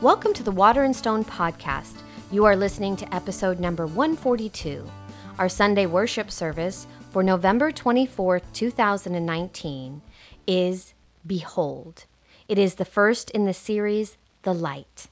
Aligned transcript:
Welcome 0.00 0.32
to 0.32 0.42
the 0.42 0.50
Water 0.50 0.84
and 0.84 0.96
Stone 0.96 1.26
podcast. 1.26 2.00
You 2.32 2.46
are 2.46 2.56
listening 2.56 2.96
to 2.96 3.14
episode 3.14 3.60
number 3.60 3.86
142. 3.86 4.90
Our 5.38 5.50
Sunday 5.50 5.84
worship 5.84 6.30
service 6.30 6.86
for 7.10 7.22
November 7.22 7.70
24th, 7.70 8.40
2019 8.54 10.00
is 10.46 10.94
Behold. 11.26 12.06
It 12.48 12.56
is 12.56 12.76
the 12.76 12.86
first 12.86 13.28
in 13.32 13.44
the 13.44 13.52
series, 13.52 14.16
The 14.40 14.54
Light. 14.54 15.08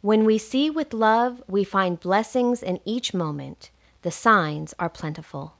When 0.00 0.24
we 0.24 0.38
see 0.38 0.70
with 0.70 0.94
love, 0.94 1.42
we 1.48 1.64
find 1.64 1.98
blessings 1.98 2.62
in 2.62 2.78
each 2.84 3.12
moment. 3.12 3.72
The 4.02 4.12
signs 4.12 4.74
are 4.78 4.88
plentiful. 4.88 5.54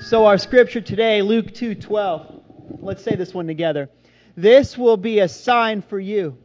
So 0.00 0.26
our 0.26 0.36
scripture 0.36 0.82
today, 0.82 1.22
Luke 1.22 1.54
2:12. 1.54 2.42
Let's 2.82 3.02
say 3.02 3.16
this 3.16 3.32
one 3.32 3.46
together. 3.46 3.88
This 4.36 4.76
will 4.76 4.98
be 4.98 5.20
a 5.20 5.28
sign 5.28 5.80
for 5.80 5.98
you. 5.98 6.36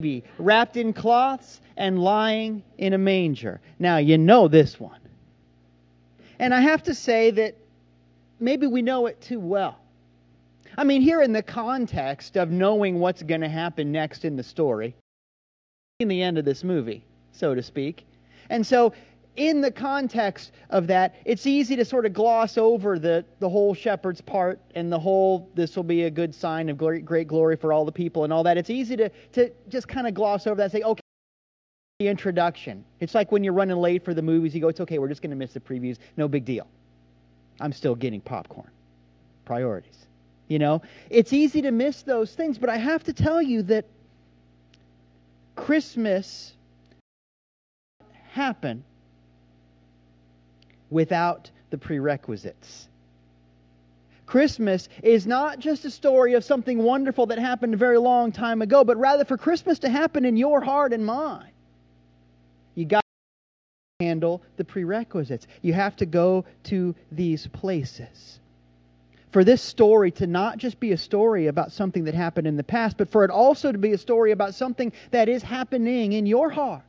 Be 0.00 0.24
wrapped 0.38 0.76
in 0.76 0.92
cloths 0.92 1.60
and 1.76 2.02
lying 2.02 2.62
in 2.78 2.92
a 2.92 2.98
manger. 2.98 3.60
Now, 3.78 3.98
you 3.98 4.18
know 4.18 4.48
this 4.48 4.80
one. 4.80 5.00
And 6.38 6.54
I 6.54 6.60
have 6.60 6.82
to 6.84 6.94
say 6.94 7.30
that 7.32 7.54
maybe 8.38 8.66
we 8.66 8.82
know 8.82 9.06
it 9.06 9.20
too 9.20 9.40
well. 9.40 9.78
I 10.78 10.84
mean, 10.84 11.02
here 11.02 11.20
in 11.20 11.32
the 11.32 11.42
context 11.42 12.36
of 12.36 12.50
knowing 12.50 12.98
what's 12.98 13.22
going 13.22 13.42
to 13.42 13.48
happen 13.48 13.92
next 13.92 14.24
in 14.24 14.36
the 14.36 14.42
story, 14.42 14.94
in 15.98 16.08
the 16.08 16.22
end 16.22 16.38
of 16.38 16.44
this 16.44 16.64
movie, 16.64 17.04
so 17.32 17.54
to 17.54 17.62
speak. 17.62 18.06
And 18.48 18.66
so 18.66 18.94
in 19.36 19.60
the 19.60 19.70
context 19.70 20.52
of 20.70 20.86
that, 20.88 21.14
it's 21.24 21.46
easy 21.46 21.76
to 21.76 21.84
sort 21.84 22.04
of 22.06 22.12
gloss 22.12 22.58
over 22.58 22.98
the, 22.98 23.24
the 23.38 23.48
whole 23.48 23.74
shepherd's 23.74 24.20
part 24.20 24.60
and 24.74 24.92
the 24.92 24.98
whole, 24.98 25.48
this 25.54 25.76
will 25.76 25.84
be 25.84 26.04
a 26.04 26.10
good 26.10 26.34
sign 26.34 26.68
of 26.68 26.76
great, 26.76 27.04
great 27.04 27.28
glory 27.28 27.56
for 27.56 27.72
all 27.72 27.84
the 27.84 27.92
people 27.92 28.24
and 28.24 28.32
all 28.32 28.42
that. 28.42 28.58
It's 28.58 28.70
easy 28.70 28.96
to, 28.96 29.08
to 29.32 29.50
just 29.68 29.88
kind 29.88 30.06
of 30.06 30.14
gloss 30.14 30.46
over 30.46 30.56
that 30.56 30.72
say, 30.72 30.82
okay, 30.82 31.00
the 32.00 32.08
introduction. 32.08 32.84
It's 32.98 33.14
like 33.14 33.30
when 33.30 33.44
you're 33.44 33.52
running 33.52 33.76
late 33.76 34.04
for 34.04 34.14
the 34.14 34.22
movies, 34.22 34.54
you 34.54 34.60
go, 34.60 34.68
it's 34.68 34.80
okay, 34.80 34.98
we're 34.98 35.08
just 35.08 35.22
going 35.22 35.30
to 35.30 35.36
miss 35.36 35.52
the 35.52 35.60
previews. 35.60 35.98
No 36.16 36.28
big 36.28 36.44
deal. 36.44 36.66
I'm 37.60 37.72
still 37.72 37.94
getting 37.94 38.20
popcorn. 38.20 38.70
Priorities. 39.44 40.06
You 40.48 40.58
know, 40.58 40.82
it's 41.10 41.32
easy 41.32 41.62
to 41.62 41.70
miss 41.70 42.02
those 42.02 42.34
things, 42.34 42.58
but 42.58 42.68
I 42.68 42.76
have 42.76 43.04
to 43.04 43.12
tell 43.12 43.40
you 43.40 43.62
that 43.64 43.84
Christmas 45.54 46.54
happen 48.32 48.82
without 50.90 51.50
the 51.70 51.78
prerequisites. 51.78 52.88
Christmas 54.26 54.88
is 55.02 55.26
not 55.26 55.58
just 55.58 55.84
a 55.84 55.90
story 55.90 56.34
of 56.34 56.44
something 56.44 56.78
wonderful 56.78 57.26
that 57.26 57.38
happened 57.38 57.74
a 57.74 57.76
very 57.76 57.98
long 57.98 58.30
time 58.30 58.62
ago, 58.62 58.84
but 58.84 58.96
rather 58.96 59.24
for 59.24 59.36
Christmas 59.36 59.80
to 59.80 59.88
happen 59.88 60.24
in 60.24 60.36
your 60.36 60.60
heart 60.60 60.92
and 60.92 61.04
mine. 61.04 61.50
You 62.76 62.84
got 62.84 63.02
to 63.98 64.06
handle 64.06 64.40
the 64.56 64.64
prerequisites. 64.64 65.48
You 65.62 65.72
have 65.72 65.96
to 65.96 66.06
go 66.06 66.44
to 66.64 66.94
these 67.10 67.48
places. 67.48 68.38
For 69.32 69.42
this 69.42 69.62
story 69.62 70.12
to 70.12 70.28
not 70.28 70.58
just 70.58 70.78
be 70.78 70.92
a 70.92 70.96
story 70.96 71.48
about 71.48 71.72
something 71.72 72.04
that 72.04 72.14
happened 72.14 72.46
in 72.46 72.56
the 72.56 72.62
past, 72.62 72.96
but 72.96 73.10
for 73.10 73.24
it 73.24 73.30
also 73.30 73.72
to 73.72 73.78
be 73.78 73.92
a 73.92 73.98
story 73.98 74.30
about 74.30 74.54
something 74.54 74.92
that 75.10 75.28
is 75.28 75.42
happening 75.42 76.12
in 76.12 76.26
your 76.26 76.50
heart. 76.50 76.82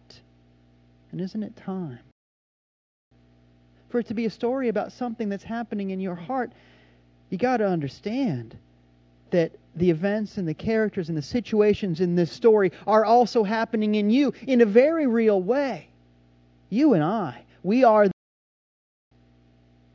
And 1.12 1.20
isn't 1.20 1.42
it 1.42 1.56
time? 1.56 2.00
For 3.92 4.00
it 4.00 4.08
to 4.08 4.14
be 4.14 4.26
a 4.26 4.30
story 4.30 4.70
about 4.70 4.92
something 4.92 5.30
that's 5.30 5.44
happening 5.44 5.92
in 5.92 6.00
your 6.00 6.16
heart, 6.16 6.52
you 7.30 7.38
got 7.38 7.58
to 7.58 7.68
understand 7.68 8.58
that 9.32 9.52
the 9.76 9.90
events 9.90 10.38
and 10.38 10.48
the 10.48 10.54
characters 10.54 11.10
and 11.10 11.18
the 11.18 11.22
situations 11.22 12.02
in 12.02 12.16
this 12.16 12.32
story 12.32 12.72
are 12.88 13.06
also 13.06 13.44
happening 13.44 13.96
in 13.96 14.10
you 14.10 14.34
in 14.48 14.62
a 14.62 14.66
very 14.66 15.08
real 15.08 15.42
way. 15.42 15.88
You 16.70 16.94
and 16.94 17.04
I, 17.04 17.44
we 17.64 17.84
are 17.84 18.08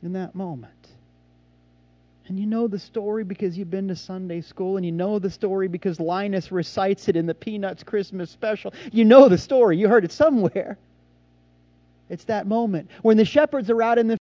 in 0.01 0.13
that 0.13 0.35
moment. 0.35 0.73
And 2.27 2.37
you 2.37 2.45
know 2.45 2.67
the 2.67 2.79
story 2.79 3.23
because 3.23 3.57
you've 3.57 3.71
been 3.71 3.87
to 3.87 3.95
Sunday 3.95 4.41
school, 4.41 4.75
and 4.75 4.85
you 4.85 4.91
know 4.91 5.17
the 5.17 5.29
story 5.29 5.67
because 5.67 5.99
Linus 5.99 6.51
recites 6.51 7.07
it 7.07 7.15
in 7.15 7.25
the 7.25 7.33
Peanuts 7.33 7.83
Christmas 7.83 8.29
special. 8.29 8.73
You 8.91 9.05
know 9.05 9.29
the 9.29 9.37
story, 9.37 9.77
you 9.77 9.87
heard 9.87 10.03
it 10.03 10.11
somewhere. 10.11 10.77
It's 12.09 12.25
that 12.25 12.47
moment 12.47 12.89
when 13.01 13.17
the 13.17 13.25
shepherds 13.25 13.69
are 13.69 13.81
out 13.81 13.97
in 13.97 14.07
the 14.07 14.13
field, 14.13 14.19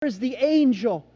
there's 0.00 0.18
the 0.18 0.36
angel. 0.36 1.06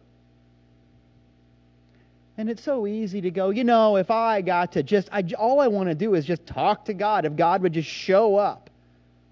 And 2.39 2.51
it's 2.51 2.63
so 2.63 2.87
easy 2.87 3.23
to 3.23 3.31
go, 3.31 3.51
you 3.51 3.65
know, 3.65 3.97
if 3.97 4.11
I 4.11 4.43
got 4.43 4.73
to 4.73 4.83
just, 4.83 5.09
I, 5.11 5.25
all 5.39 5.61
I 5.61 5.69
want 5.69 5.89
to 5.89 5.95
do 5.95 6.15
is 6.15 6.25
just 6.25 6.47
talk 6.47 6.85
to 6.87 6.95
God. 6.95 7.25
If 7.25 7.35
God 7.35 7.63
would 7.63 7.73
just 7.73 7.89
show 7.89 8.37
up, 8.37 8.69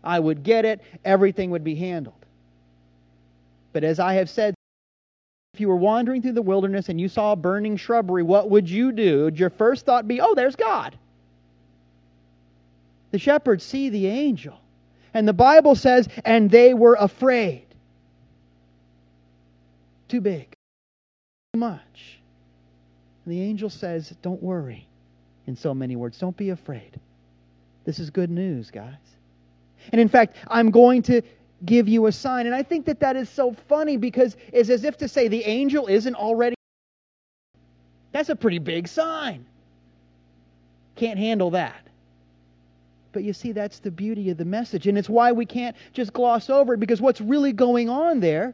I 0.02 0.18
would 0.18 0.42
get 0.42 0.64
it, 0.64 0.80
everything 1.04 1.50
would 1.50 1.64
be 1.64 1.74
handled. 1.74 2.14
But 3.72 3.84
as 3.84 4.00
I 4.00 4.14
have 4.14 4.30
said, 4.30 4.54
if 5.52 5.60
you 5.60 5.68
were 5.68 5.76
wandering 5.76 6.22
through 6.22 6.32
the 6.32 6.42
wilderness 6.42 6.88
and 6.88 7.00
you 7.00 7.08
saw 7.08 7.32
a 7.32 7.36
burning 7.36 7.76
shrubbery, 7.76 8.22
what 8.22 8.50
would 8.50 8.68
you 8.68 8.90
do? 8.92 9.24
Would 9.24 9.38
your 9.38 9.50
first 9.50 9.86
thought 9.86 10.08
be, 10.08 10.20
oh, 10.20 10.34
there's 10.34 10.56
God? 10.56 10.96
The 13.10 13.18
shepherds 13.18 13.62
see 13.62 13.90
the 13.90 14.06
angel. 14.06 14.58
And 15.14 15.26
the 15.26 15.32
Bible 15.32 15.76
says, 15.76 16.08
and 16.24 16.50
they 16.50 16.74
were 16.74 16.96
afraid. 16.98 17.64
Too 20.08 20.20
big. 20.20 20.52
Too 21.54 21.60
much. 21.60 22.18
And 23.24 23.32
the 23.32 23.40
angel 23.40 23.70
says, 23.70 24.12
don't 24.22 24.42
worry. 24.42 24.86
In 25.46 25.56
so 25.56 25.72
many 25.72 25.94
words, 25.94 26.18
don't 26.18 26.36
be 26.36 26.50
afraid. 26.50 26.98
This 27.84 27.98
is 27.98 28.10
good 28.10 28.30
news, 28.30 28.70
guys. 28.70 28.94
And 29.92 30.00
in 30.00 30.08
fact, 30.08 30.36
I'm 30.48 30.70
going 30.70 31.02
to 31.02 31.22
give 31.64 31.88
you 31.88 32.06
a 32.06 32.12
sign. 32.12 32.46
And 32.46 32.54
I 32.54 32.62
think 32.62 32.86
that 32.86 33.00
that 33.00 33.16
is 33.16 33.28
so 33.28 33.54
funny 33.68 33.96
because 33.96 34.36
it's 34.52 34.70
as 34.70 34.84
if 34.84 34.96
to 34.98 35.08
say 35.08 35.28
the 35.28 35.44
angel 35.44 35.86
isn't 35.86 36.14
already. 36.14 36.56
That's 38.12 38.30
a 38.30 38.36
pretty 38.36 38.58
big 38.58 38.88
sign. 38.88 39.46
Can't 40.96 41.18
handle 41.18 41.50
that. 41.50 41.83
But 43.14 43.22
you 43.22 43.32
see, 43.32 43.52
that's 43.52 43.78
the 43.78 43.92
beauty 43.92 44.28
of 44.30 44.36
the 44.36 44.44
message. 44.44 44.88
And 44.88 44.98
it's 44.98 45.08
why 45.08 45.32
we 45.32 45.46
can't 45.46 45.76
just 45.92 46.12
gloss 46.12 46.50
over 46.50 46.74
it, 46.74 46.80
because 46.80 47.00
what's 47.00 47.20
really 47.20 47.52
going 47.52 47.88
on 47.88 48.20
there 48.20 48.52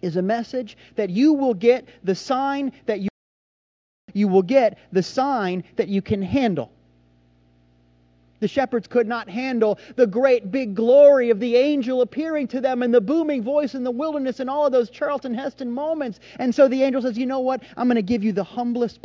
is 0.00 0.16
a 0.16 0.22
message 0.22 0.76
that 0.96 1.10
you 1.10 1.34
will 1.34 1.54
get 1.54 1.86
the 2.02 2.14
sign 2.14 2.72
that 2.86 3.00
you 3.00 3.08
you 4.14 4.26
will 4.26 4.42
get 4.42 4.78
the 4.90 5.02
sign 5.02 5.62
that 5.76 5.88
you 5.88 6.00
can 6.00 6.22
handle. 6.22 6.72
The 8.40 8.48
shepherds 8.48 8.86
could 8.86 9.06
not 9.06 9.28
handle 9.28 9.78
the 9.96 10.06
great 10.06 10.50
big 10.50 10.74
glory 10.74 11.28
of 11.28 11.40
the 11.40 11.56
angel 11.56 12.00
appearing 12.00 12.48
to 12.48 12.60
them 12.60 12.82
and 12.82 12.94
the 12.94 13.00
booming 13.00 13.42
voice 13.42 13.74
in 13.74 13.84
the 13.84 13.90
wilderness 13.90 14.40
and 14.40 14.48
all 14.48 14.64
of 14.64 14.72
those 14.72 14.88
Charlton 14.88 15.34
Heston 15.34 15.70
moments. 15.70 16.20
And 16.38 16.54
so 16.54 16.68
the 16.68 16.82
angel 16.82 17.02
says, 17.02 17.18
You 17.18 17.26
know 17.26 17.40
what? 17.40 17.62
I'm 17.76 17.86
going 17.86 17.96
to 17.96 18.02
give 18.02 18.24
you 18.24 18.32
the 18.32 18.44
humblest 18.44 19.00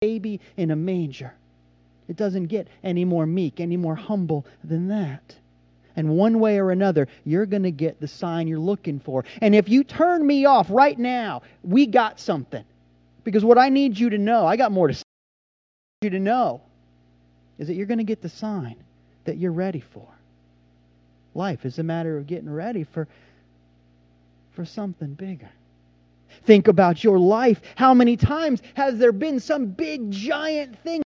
baby 0.00 0.40
in 0.56 0.72
a 0.72 0.76
manger. 0.76 1.34
It 2.12 2.16
doesn't 2.16 2.48
get 2.48 2.68
any 2.84 3.06
more 3.06 3.24
meek, 3.24 3.58
any 3.58 3.78
more 3.78 3.94
humble 3.94 4.44
than 4.62 4.88
that. 4.88 5.34
And 5.96 6.10
one 6.10 6.40
way 6.40 6.58
or 6.58 6.70
another, 6.70 7.08
you're 7.24 7.46
going 7.46 7.62
to 7.62 7.70
get 7.70 8.02
the 8.02 8.06
sign 8.06 8.46
you're 8.46 8.58
looking 8.58 9.00
for. 9.00 9.24
And 9.40 9.54
if 9.54 9.70
you 9.70 9.82
turn 9.82 10.26
me 10.26 10.44
off 10.44 10.66
right 10.68 10.98
now, 10.98 11.40
we 11.62 11.86
got 11.86 12.20
something. 12.20 12.64
Because 13.24 13.46
what 13.46 13.56
I 13.56 13.70
need 13.70 13.98
you 13.98 14.10
to 14.10 14.18
know, 14.18 14.46
I 14.46 14.58
got 14.58 14.72
more 14.72 14.88
to 14.88 14.94
say. 14.94 15.02
you 16.02 16.10
to 16.10 16.18
know, 16.18 16.60
is 17.56 17.68
that 17.68 17.76
you're 17.76 17.86
going 17.86 17.96
to 17.96 18.04
get 18.04 18.20
the 18.20 18.28
sign 18.28 18.76
that 19.24 19.38
you're 19.38 19.50
ready 19.50 19.80
for. 19.80 20.06
Life 21.34 21.64
is 21.64 21.78
a 21.78 21.82
matter 21.82 22.18
of 22.18 22.26
getting 22.26 22.50
ready 22.50 22.84
for, 22.84 23.08
for 24.50 24.66
something 24.66 25.14
bigger. 25.14 25.48
Think 26.44 26.68
about 26.68 27.02
your 27.02 27.18
life. 27.18 27.62
How 27.74 27.94
many 27.94 28.18
times 28.18 28.60
has 28.74 28.98
there 28.98 29.12
been 29.12 29.40
some 29.40 29.64
big, 29.68 30.10
giant 30.10 30.78
thing? 30.80 31.02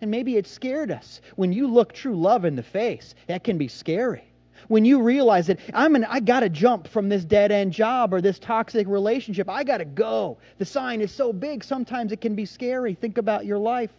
And 0.00 0.10
maybe 0.10 0.36
it 0.36 0.46
scared 0.46 0.90
us. 0.90 1.20
When 1.36 1.52
you 1.52 1.66
look 1.66 1.92
true 1.92 2.16
love 2.16 2.44
in 2.44 2.56
the 2.56 2.62
face, 2.62 3.14
that 3.26 3.44
can 3.44 3.58
be 3.58 3.68
scary. 3.68 4.24
When 4.68 4.84
you 4.84 5.00
realize 5.00 5.46
that 5.46 5.60
I'm 5.72 5.94
an, 5.94 6.04
I 6.04 6.20
got 6.20 6.40
to 6.40 6.48
jump 6.48 6.88
from 6.88 7.08
this 7.08 7.24
dead 7.24 7.52
end 7.52 7.72
job 7.72 8.12
or 8.12 8.20
this 8.20 8.38
toxic 8.38 8.86
relationship, 8.86 9.48
I 9.48 9.64
got 9.64 9.78
to 9.78 9.84
go. 9.84 10.38
The 10.58 10.64
sign 10.64 11.00
is 11.00 11.12
so 11.12 11.32
big, 11.32 11.64
sometimes 11.64 12.12
it 12.12 12.20
can 12.20 12.34
be 12.34 12.44
scary. 12.44 12.94
Think 12.94 13.18
about 13.18 13.46
your 13.46 13.58
life. 13.58 13.90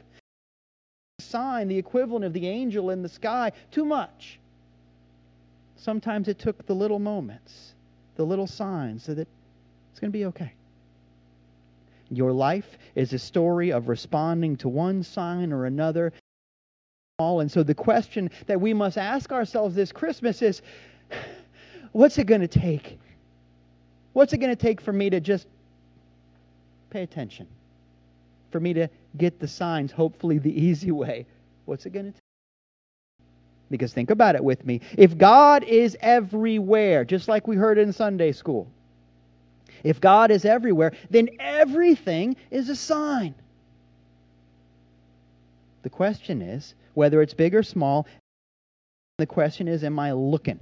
The 1.17 1.23
sign, 1.23 1.67
the 1.67 1.77
equivalent 1.77 2.25
of 2.25 2.33
the 2.33 2.47
angel 2.47 2.91
in 2.91 3.01
the 3.01 3.09
sky, 3.09 3.51
too 3.71 3.85
much. 3.85 4.39
Sometimes 5.77 6.27
it 6.27 6.39
took 6.39 6.65
the 6.65 6.75
little 6.75 6.99
moments, 6.99 7.73
the 8.15 8.25
little 8.25 8.47
signs, 8.47 9.03
so 9.03 9.13
that 9.13 9.27
it's 9.91 9.99
going 9.99 10.11
to 10.11 10.17
be 10.17 10.25
okay. 10.25 10.51
Your 12.11 12.31
life 12.31 12.77
is 12.95 13.13
a 13.13 13.19
story 13.19 13.71
of 13.71 13.87
responding 13.87 14.55
to 14.57 14.69
one 14.69 15.03
sign 15.03 15.53
or 15.53 15.65
another. 15.65 16.11
And 17.19 17.51
so 17.51 17.63
the 17.63 17.75
question 17.75 18.31
that 18.47 18.61
we 18.61 18.73
must 18.73 18.97
ask 18.97 19.31
ourselves 19.31 19.75
this 19.75 19.91
Christmas 19.91 20.41
is 20.41 20.61
what's 21.91 22.17
it 22.17 22.25
going 22.25 22.41
to 22.41 22.47
take? 22.47 22.97
What's 24.13 24.33
it 24.33 24.37
going 24.37 24.55
to 24.55 24.61
take 24.61 24.81
for 24.81 24.93
me 24.93 25.09
to 25.09 25.19
just 25.19 25.47
pay 26.89 27.03
attention? 27.03 27.45
For 28.51 28.59
me 28.59 28.73
to 28.73 28.87
get 29.17 29.39
the 29.39 29.47
signs, 29.47 29.91
hopefully 29.91 30.39
the 30.39 30.51
easy 30.51 30.91
way, 30.91 31.27
what's 31.65 31.85
it 31.85 31.91
going 31.91 32.05
to 32.05 32.11
take? 32.11 32.21
Because 33.69 33.93
think 33.93 34.09
about 34.09 34.35
it 34.35 34.43
with 34.43 34.65
me. 34.65 34.81
If 34.97 35.15
God 35.17 35.63
is 35.63 35.95
everywhere, 36.01 37.05
just 37.05 37.27
like 37.27 37.47
we 37.47 37.55
heard 37.55 37.77
in 37.77 37.93
Sunday 37.93 38.31
school, 38.31 38.67
if 39.83 40.01
God 40.01 40.31
is 40.31 40.45
everywhere, 40.45 40.93
then 41.09 41.29
everything 41.39 42.35
is 42.51 42.69
a 42.69 42.75
sign. 42.75 43.35
The 45.83 45.89
question 45.89 46.41
is 46.41 46.73
whether 46.93 47.21
it's 47.21 47.33
big 47.33 47.55
or 47.55 47.63
small. 47.63 48.07
The 49.17 49.25
question 49.25 49.67
is, 49.67 49.83
am 49.83 49.99
I 49.99 50.11
looking? 50.13 50.59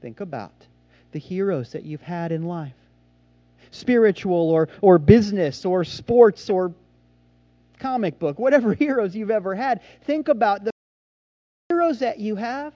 Think 0.00 0.20
about 0.20 0.52
the 1.12 1.18
heroes 1.18 1.72
that 1.72 1.84
you've 1.84 2.02
had 2.02 2.32
in 2.32 2.44
life 2.44 2.74
spiritual 3.72 4.50
or, 4.50 4.68
or 4.80 4.98
business 4.98 5.64
or 5.64 5.84
sports 5.84 6.50
or 6.50 6.72
comic 7.78 8.18
book, 8.18 8.38
whatever 8.38 8.74
heroes 8.74 9.14
you've 9.14 9.30
ever 9.30 9.54
had. 9.54 9.80
Think 10.02 10.28
about 10.28 10.64
the 10.64 10.70
heroes 11.68 12.00
that 12.00 12.18
you 12.18 12.36
have 12.36 12.72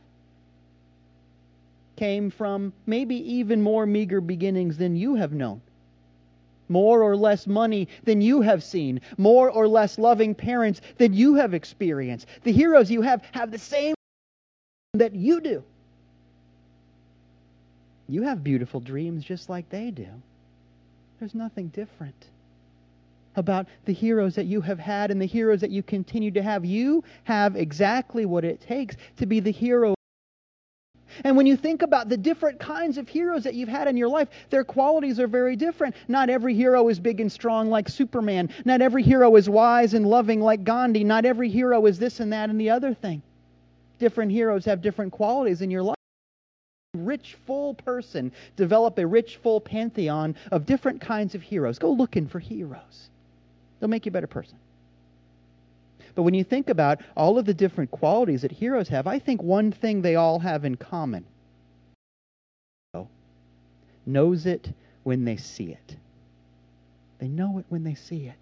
came 1.96 2.31
from 2.31 2.73
maybe 2.87 3.17
even 3.32 3.62
more 3.62 3.87
meager 3.87 4.20
beginnings 4.20 4.76
than 4.76 4.96
you 4.96 5.14
have 5.14 5.32
known. 5.32 5.61
More 6.69 7.02
or 7.02 7.17
less 7.17 7.46
money 7.46 7.88
than 8.05 8.20
you 8.20 8.41
have 8.41 8.62
seen. 8.62 9.00
More 9.19 9.50
or 9.50 9.69
less 9.69 9.99
loving 9.99 10.35
parents 10.35 10.81
than 10.96 11.12
you 11.12 11.35
have 11.35 11.55
experienced. 11.55 12.26
The 12.43 12.52
heroes 12.52 12.91
you 12.91 13.02
have 13.02 13.23
have 13.32 13.50
the 13.50 13.58
same 13.58 13.94
that 14.94 15.14
you 15.14 15.41
do. 15.41 15.62
You 18.08 18.23
have 18.23 18.44
beautiful 18.44 18.81
dreams 18.81 19.25
just 19.25 19.49
like 19.49 19.69
they 19.69 19.91
do. 19.91 20.08
There's 21.19 21.35
nothing 21.35 21.69
different 21.69 22.26
about 23.37 23.67
the 23.85 23.93
heroes 23.93 24.35
that 24.37 24.46
you 24.46 24.61
have 24.61 24.79
had 24.79 25.11
and 25.11 25.20
the 25.20 25.26
heroes 25.26 25.61
that 25.61 25.70
you 25.70 25.82
continue 25.82 26.31
to 26.31 26.43
have. 26.43 26.64
You 26.64 27.02
have 27.25 27.56
exactly 27.56 28.26
what 28.26 28.44
it 28.44 28.61
takes 28.61 28.96
to 29.17 29.26
be 29.26 29.41
the 29.41 29.50
hero. 29.50 29.94
And 31.22 31.37
when 31.37 31.46
you 31.46 31.56
think 31.56 31.82
about 31.82 32.08
the 32.08 32.16
different 32.16 32.58
kinds 32.58 32.99
of 32.99 33.08
heroes 33.08 33.44
that 33.44 33.55
you've 33.55 33.69
had 33.69 33.87
in 33.87 33.96
your 33.96 34.08
life, 34.08 34.28
their 34.50 34.64
qualities 34.64 35.20
are 35.20 35.28
very 35.28 35.55
different. 35.55 35.94
Not 36.08 36.31
every 36.31 36.55
hero 36.55 36.88
is 36.88 36.99
big 36.99 37.20
and 37.20 37.31
strong 37.31 37.70
like 37.70 37.88
Superman. 37.88 38.50
Not 38.64 38.82
every 38.82 39.02
hero 39.02 39.37
is 39.37 39.49
wise 39.49 39.94
and 39.94 40.06
loving 40.06 40.40
like 40.40 40.64
Gandhi. 40.64 41.05
Not 41.05 41.25
every 41.25 41.49
hero 41.49 41.87
is 41.87 41.99
this 41.99 42.20
and 42.20 42.32
that 42.32 42.50
and 42.50 42.61
the 42.61 42.70
other 42.70 42.94
thing. 42.94 43.22
Different 43.99 44.32
heroes 44.32 44.64
have 44.64 44.82
different 44.82 45.12
qualities 45.12 45.62
in 45.62 45.70
your 45.70 45.82
life 45.82 45.94
rich, 46.94 47.37
full 47.46 47.75
person 47.75 48.32
develop 48.56 48.99
a 48.99 49.06
rich, 49.06 49.37
full 49.37 49.60
pantheon 49.60 50.37
of 50.50 50.67
different 50.67 51.00
kinds 51.00 51.34
of 51.34 51.43
heroes. 51.43 51.78
Go 51.78 51.90
looking 51.90 52.26
for 52.26 52.38
heroes. 52.38 53.10
They'll 53.81 53.90
make 53.90 54.06
you 54.06 54.10
a 54.10 54.12
better 54.12 54.26
person. 54.26 54.56
But 56.14 56.22
when 56.22 56.34
you 56.34 56.44
think 56.44 56.69
about 56.69 57.00
all 57.16 57.38
of 57.38 57.44
the 57.44 57.55
different 57.55 57.90
qualities 57.90 58.43
that 58.43 58.52
heroes 58.52 58.88
have, 58.88 59.06
I 59.06 59.19
think 59.19 59.43
one 59.43 59.72
thing 59.72 60.02
they 60.02 60.14
all 60.14 60.38
have 60.38 60.64
in 60.64 60.76
common 60.76 61.25
knows 64.06 64.46
it 64.46 64.72
when 65.02 65.25
they 65.25 65.37
see 65.37 65.70
it. 65.72 65.96
They 67.19 67.28
know 67.28 67.58
it 67.58 67.64
when 67.69 67.84
they 67.84 67.94
see 67.94 68.26
it. 68.26 68.37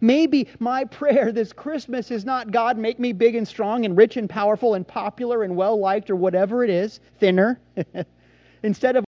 Maybe 0.00 0.48
my 0.58 0.84
prayer 0.84 1.30
this 1.30 1.52
Christmas 1.52 2.10
is 2.10 2.24
not 2.24 2.50
God, 2.50 2.78
make 2.78 2.98
me 2.98 3.12
big 3.12 3.34
and 3.34 3.46
strong 3.46 3.84
and 3.84 3.96
rich 3.96 4.16
and 4.16 4.28
powerful 4.28 4.74
and 4.74 4.86
popular 4.86 5.42
and 5.42 5.56
well 5.56 5.78
liked 5.78 6.10
or 6.10 6.16
whatever 6.16 6.64
it 6.64 6.70
is, 6.70 7.00
thinner. 7.18 7.60
Instead 8.62 8.96
of 8.96 9.04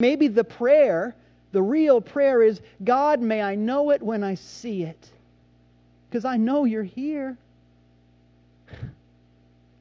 maybe 0.00 0.28
the 0.28 0.44
prayer, 0.44 1.16
the 1.52 1.62
real 1.62 2.00
prayer 2.00 2.42
is 2.42 2.60
God, 2.84 3.20
may 3.20 3.40
I 3.40 3.54
know 3.54 3.90
it 3.90 4.02
when 4.02 4.22
I 4.22 4.34
see 4.34 4.84
it. 4.84 5.10
Because 6.10 6.24
I 6.24 6.36
know 6.36 6.64
you're 6.64 6.82
here. 6.82 7.36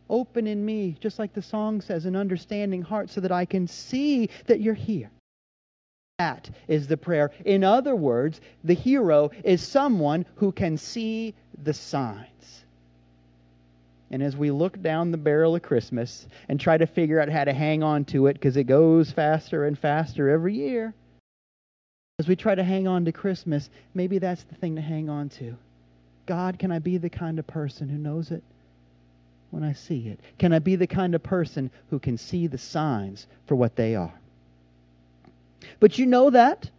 Open 0.10 0.46
in 0.46 0.64
me, 0.64 0.96
just 1.00 1.18
like 1.18 1.34
the 1.34 1.42
song 1.42 1.81
says, 1.81 2.06
an 2.06 2.16
understanding 2.16 2.84
heart 2.84 3.10
so 3.10 3.22
that 3.22 3.31
I 3.31 3.46
can 3.46 3.68
see 3.68 4.30
that 4.46 4.62
you're 4.62 4.76
here. 4.76 5.10
That 6.20 6.50
is 6.68 6.88
the 6.88 6.98
prayer. 6.98 7.31
In 7.46 7.64
other 7.64 7.96
words, 7.96 8.42
the 8.64 8.76
hero 8.76 9.31
is 9.44 9.62
someone 9.62 10.26
who 10.36 10.52
can 10.52 10.78
see 10.78 11.34
the 11.64 11.74
signs. 11.74 12.64
And 14.12 14.22
as 14.22 14.36
we 14.36 14.52
look 14.52 14.81
down 14.81 15.12
the 15.12 15.18
barrel 15.18 15.56
of 15.56 15.62
Christmas 15.62 16.28
and 16.48 16.60
try 16.60 16.78
to 16.78 16.86
figure 16.86 17.20
out 17.20 17.30
how 17.30 17.44
to 17.44 17.54
hang 17.54 17.84
on 17.84 18.06
to 18.06 18.28
it 18.28 18.34
because 18.34 18.58
it 18.58 18.66
goes 18.66 19.12
faster 19.12 19.66
and 19.66 19.78
faster 19.78 20.30
every 20.30 20.56
year, 20.56 20.94
as 22.20 22.28
we 22.28 22.36
try 22.36 22.54
to 22.54 22.64
hang 22.64 22.88
on 22.88 23.06
to 23.06 23.12
Christmas, 23.12 23.70
maybe 23.94 24.20
that's 24.20 24.44
the 24.44 24.56
thing 24.56 24.76
to 24.76 24.81
hang 24.81 25.10
on 25.10 25.30
to. 25.30 25.56
God, 26.30 26.60
can 26.60 26.72
I 26.72 26.78
be 26.78 26.98
the 26.98 27.10
kind 27.10 27.40
of 27.40 27.48
person 27.48 27.90
who 27.90 27.98
knows 27.98 28.30
it 28.30 28.44
when 29.50 29.64
I 29.64 29.74
see 29.74 30.10
it? 30.10 30.20
Can 30.38 30.54
I 30.54 30.60
be 30.60 30.76
the 30.76 30.86
kind 30.86 31.16
of 31.16 31.24
person 31.24 31.72
who 31.90 31.98
can 31.98 32.20
see 32.20 32.46
the 32.46 32.60
signs 32.60 33.26
for 33.48 33.56
what 33.56 33.76
they 33.76 33.96
are? 33.96 34.14
But 35.80 35.98
you 35.98 36.06
know 36.06 36.30
that 36.30 36.70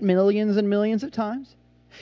millions 0.00 0.56
and 0.56 0.70
millions 0.70 1.02
of 1.02 1.10
times. 1.10 1.56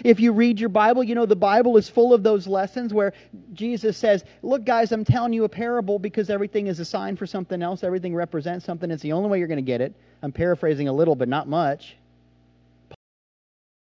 If 0.04 0.20
you 0.20 0.32
read 0.32 0.60
your 0.60 0.68
Bible, 0.68 1.02
you 1.02 1.14
know 1.14 1.24
the 1.24 1.36
Bible 1.36 1.78
is 1.78 1.88
full 1.88 2.12
of 2.12 2.22
those 2.22 2.46
lessons 2.46 2.92
where 2.92 3.14
Jesus 3.54 3.96
says, 3.96 4.24
Look, 4.42 4.66
guys, 4.66 4.92
I'm 4.92 5.06
telling 5.06 5.32
you 5.32 5.44
a 5.44 5.48
parable 5.48 5.98
because 5.98 6.28
everything 6.28 6.66
is 6.66 6.80
a 6.80 6.84
sign 6.84 7.16
for 7.16 7.24
something 7.24 7.62
else. 7.62 7.82
Everything 7.82 8.14
represents 8.14 8.66
something. 8.66 8.90
It's 8.90 9.02
the 9.02 9.12
only 9.12 9.30
way 9.30 9.38
you're 9.38 9.48
going 9.48 9.56
to 9.56 9.62
get 9.62 9.80
it. 9.80 9.94
I'm 10.22 10.32
paraphrasing 10.32 10.86
a 10.86 10.92
little, 10.92 11.14
but 11.14 11.30
not 11.30 11.48
much 11.48 11.96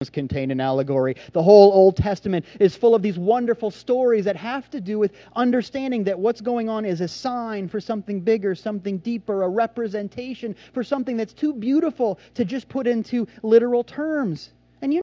contained 0.09 0.51
in 0.51 0.59
allegory. 0.59 1.15
The 1.33 1.43
whole 1.43 1.71
Old 1.71 1.95
Testament 1.95 2.45
is 2.59 2.75
full 2.75 2.95
of 2.95 3.01
these 3.01 3.17
wonderful 3.17 3.71
stories 3.71 4.25
that 4.25 4.35
have 4.35 4.69
to 4.71 4.81
do 4.81 4.99
with 4.99 5.11
understanding 5.35 6.03
that 6.05 6.19
what's 6.19 6.41
going 6.41 6.69
on 6.69 6.85
is 6.85 7.01
a 7.01 7.07
sign 7.07 7.67
for 7.67 7.79
something 7.79 8.21
bigger, 8.21 8.55
something 8.55 8.97
deeper, 8.97 9.43
a 9.43 9.49
representation 9.49 10.55
for 10.73 10.83
something 10.83 11.17
that's 11.17 11.33
too 11.33 11.53
beautiful 11.53 12.19
to 12.35 12.45
just 12.45 12.67
put 12.69 12.87
into 12.87 13.27
literal 13.43 13.83
terms. 13.83 14.51
And 14.81 14.93
you 14.93 14.97
know, 14.97 15.01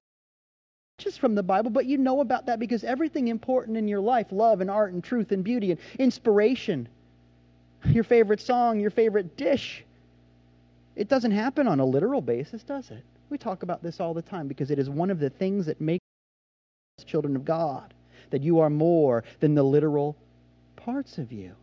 just 0.98 1.20
from 1.20 1.34
the 1.34 1.42
Bible, 1.42 1.70
but 1.70 1.86
you 1.86 1.96
know 1.96 2.20
about 2.20 2.46
that 2.46 2.58
because 2.58 2.82
everything 2.82 3.28
important 3.28 3.76
in 3.76 3.86
your 3.86 4.00
life, 4.00 4.26
love 4.32 4.60
and 4.60 4.70
art 4.70 4.92
and 4.92 5.02
truth 5.02 5.30
and 5.30 5.44
beauty 5.44 5.70
and 5.70 5.80
inspiration, 5.98 6.88
your 7.84 8.04
favorite 8.04 8.40
song, 8.40 8.80
your 8.80 8.90
favorite 8.90 9.36
dish, 9.36 9.84
it 10.96 11.08
doesn't 11.08 11.30
happen 11.30 11.68
on 11.68 11.78
a 11.78 11.84
literal 11.84 12.20
basis, 12.20 12.64
does 12.64 12.90
it? 12.90 13.04
We 13.30 13.38
talk 13.38 13.62
about 13.62 13.82
this 13.82 14.00
all 14.00 14.14
the 14.14 14.22
time 14.22 14.48
because 14.48 14.70
it 14.70 14.78
is 14.78 14.88
one 14.88 15.10
of 15.10 15.18
the 15.18 15.30
things 15.30 15.66
that 15.66 15.80
makes 15.80 16.02
us 16.98 17.04
children 17.04 17.36
of 17.36 17.44
God, 17.44 17.92
that 18.30 18.42
you 18.42 18.60
are 18.60 18.70
more 18.70 19.24
than 19.40 19.54
the 19.54 19.62
literal 19.62 20.16
parts 20.76 21.18
of 21.18 21.32
you. 21.32 21.54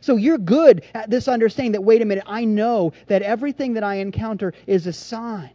So 0.00 0.16
you're 0.16 0.38
good 0.38 0.84
at 0.94 1.08
this 1.08 1.26
understanding 1.28 1.72
that, 1.72 1.80
wait 1.80 2.02
a 2.02 2.04
minute, 2.04 2.24
I 2.26 2.44
know 2.44 2.92
that 3.06 3.22
everything 3.22 3.74
that 3.74 3.84
I 3.84 3.96
encounter 3.96 4.52
is 4.66 4.86
a 4.86 4.92
sign 4.92 5.50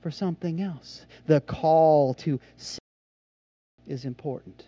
for 0.00 0.10
something 0.10 0.60
else. 0.60 1.04
The 1.26 1.40
call 1.42 2.14
to 2.14 2.40
is 3.86 4.04
important. 4.04 4.64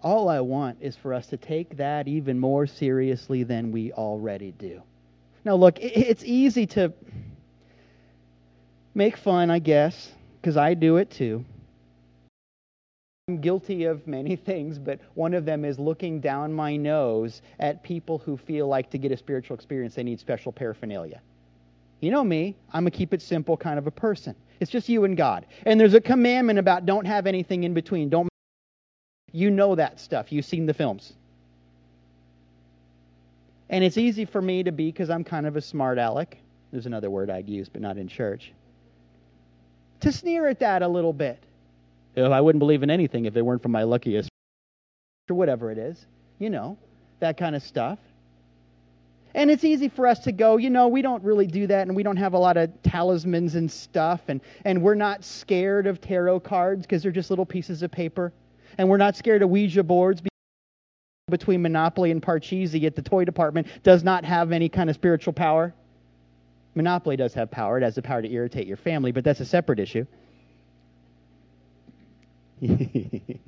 All 0.00 0.28
I 0.28 0.40
want 0.40 0.78
is 0.80 0.94
for 0.94 1.12
us 1.12 1.26
to 1.28 1.36
take 1.36 1.76
that 1.78 2.06
even 2.06 2.38
more 2.38 2.66
seriously 2.66 3.42
than 3.42 3.72
we 3.72 3.92
already 3.92 4.52
do. 4.52 4.80
Now, 5.44 5.56
look, 5.56 5.78
it's 5.80 6.22
easy 6.24 6.66
to 6.68 6.92
make 8.94 9.16
fun, 9.16 9.50
I 9.50 9.58
guess, 9.58 10.12
because 10.40 10.56
I 10.56 10.74
do 10.74 10.96
it 10.96 11.10
too. 11.10 11.44
I'm 13.28 13.40
guilty 13.40 13.84
of 13.84 14.06
many 14.06 14.36
things, 14.50 14.78
but 14.78 15.00
one 15.14 15.34
of 15.34 15.44
them 15.44 15.64
is 15.64 15.78
looking 15.78 16.20
down 16.20 16.52
my 16.52 16.76
nose 16.76 17.42
at 17.60 17.82
people 17.82 18.18
who 18.18 18.36
feel 18.36 18.66
like 18.66 18.90
to 18.90 18.98
get 18.98 19.12
a 19.12 19.16
spiritual 19.16 19.54
experience 19.54 19.94
they 19.94 20.02
need 20.02 20.18
special 20.18 20.50
paraphernalia. 20.50 21.20
You 22.00 22.10
know 22.10 22.24
me, 22.24 22.56
I'm 22.72 22.86
a 22.86 22.90
keep 22.90 23.12
it 23.12 23.20
simple 23.20 23.56
kind 23.56 23.78
of 23.78 23.86
a 23.86 23.90
person. 23.90 24.34
It's 24.60 24.70
just 24.70 24.88
you 24.88 25.04
and 25.04 25.16
God. 25.16 25.46
And 25.66 25.78
there's 25.78 25.94
a 25.94 26.00
commandment 26.00 26.58
about 26.58 26.86
don't 26.86 27.04
have 27.04 27.26
anything 27.26 27.64
in 27.64 27.74
between. 27.74 28.08
Don't 28.08 28.28
You 29.32 29.50
know 29.50 29.74
that 29.74 30.00
stuff. 30.00 30.32
You've 30.32 30.44
seen 30.44 30.66
the 30.66 30.74
films. 30.74 31.12
And 33.68 33.84
it's 33.84 33.98
easy 33.98 34.24
for 34.24 34.40
me 34.40 34.62
to 34.62 34.72
be 34.72 34.86
because 34.86 35.10
I'm 35.10 35.24
kind 35.24 35.46
of 35.46 35.56
a 35.56 35.60
smart 35.60 35.98
aleck. 35.98 36.38
There's 36.70 36.86
another 36.86 37.10
word 37.10 37.30
I'd 37.30 37.48
use, 37.48 37.68
but 37.68 37.82
not 37.82 37.98
in 37.98 38.08
church 38.08 38.52
to 40.00 40.12
sneer 40.12 40.48
at 40.48 40.60
that 40.60 40.82
a 40.82 40.88
little 40.88 41.12
bit. 41.12 41.42
I 42.16 42.40
wouldn't 42.40 42.60
believe 42.60 42.82
in 42.82 42.90
anything 42.90 43.26
if 43.26 43.36
it 43.36 43.42
weren't 43.42 43.62
for 43.62 43.68
my 43.68 43.84
luckiest 43.84 44.28
or 45.30 45.36
whatever 45.36 45.70
it 45.70 45.78
is, 45.78 46.04
you 46.38 46.50
know, 46.50 46.76
that 47.20 47.36
kind 47.36 47.54
of 47.54 47.62
stuff. 47.62 47.98
And 49.34 49.50
it's 49.50 49.62
easy 49.62 49.88
for 49.88 50.06
us 50.06 50.20
to 50.20 50.32
go, 50.32 50.56
you 50.56 50.70
know, 50.70 50.88
we 50.88 51.02
don't 51.02 51.22
really 51.22 51.46
do 51.46 51.66
that 51.66 51.86
and 51.86 51.94
we 51.94 52.02
don't 52.02 52.16
have 52.16 52.32
a 52.32 52.38
lot 52.38 52.56
of 52.56 52.70
talismans 52.82 53.54
and 53.54 53.70
stuff 53.70 54.20
and, 54.28 54.40
and 54.64 54.82
we're 54.82 54.94
not 54.94 55.22
scared 55.22 55.86
of 55.86 56.00
tarot 56.00 56.40
cards 56.40 56.82
because 56.82 57.02
they're 57.02 57.12
just 57.12 57.30
little 57.30 57.46
pieces 57.46 57.82
of 57.82 57.90
paper. 57.90 58.32
And 58.78 58.88
we're 58.88 58.96
not 58.96 59.16
scared 59.16 59.42
of 59.42 59.50
Ouija 59.50 59.82
boards 59.82 60.22
between 61.30 61.62
Monopoly 61.62 62.10
and 62.10 62.22
Parcheesi 62.22 62.84
at 62.84 62.96
the 62.96 63.02
toy 63.02 63.24
department 63.24 63.66
does 63.82 64.02
not 64.02 64.24
have 64.24 64.50
any 64.50 64.68
kind 64.68 64.88
of 64.88 64.96
spiritual 64.96 65.32
power. 65.32 65.74
Monopoly 66.74 67.16
does 67.16 67.34
have 67.34 67.50
power. 67.50 67.78
It 67.78 67.82
has 67.82 67.94
the 67.94 68.02
power 68.02 68.22
to 68.22 68.30
irritate 68.30 68.66
your 68.66 68.76
family, 68.76 69.12
but 69.12 69.24
that's 69.24 69.40
a 69.40 69.44
separate 69.44 69.80
issue. 69.80 70.06
it's 72.60 73.38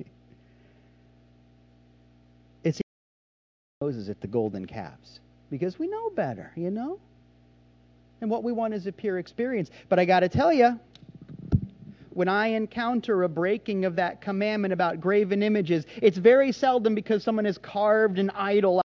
Moses 3.81 4.09
at 4.09 4.21
the 4.21 4.27
golden 4.27 4.65
calves 4.65 5.19
because 5.49 5.77
we 5.77 5.87
know 5.87 6.09
better, 6.11 6.51
you 6.55 6.71
know? 6.71 6.99
And 8.21 8.29
what 8.29 8.43
we 8.43 8.51
want 8.51 8.73
is 8.73 8.87
a 8.87 8.91
pure 8.91 9.17
experience. 9.17 9.71
But 9.89 9.99
I 9.99 10.05
got 10.05 10.21
to 10.21 10.29
tell 10.29 10.53
you, 10.53 10.79
when 12.11 12.27
I 12.27 12.47
encounter 12.47 13.23
a 13.23 13.29
breaking 13.29 13.85
of 13.85 13.95
that 13.95 14.21
commandment 14.21 14.73
about 14.73 15.01
graven 15.01 15.41
images, 15.41 15.85
it's 16.01 16.17
very 16.17 16.51
seldom 16.51 16.93
because 16.93 17.23
someone 17.23 17.45
has 17.45 17.57
carved 17.57 18.19
an 18.19 18.29
idol. 18.31 18.81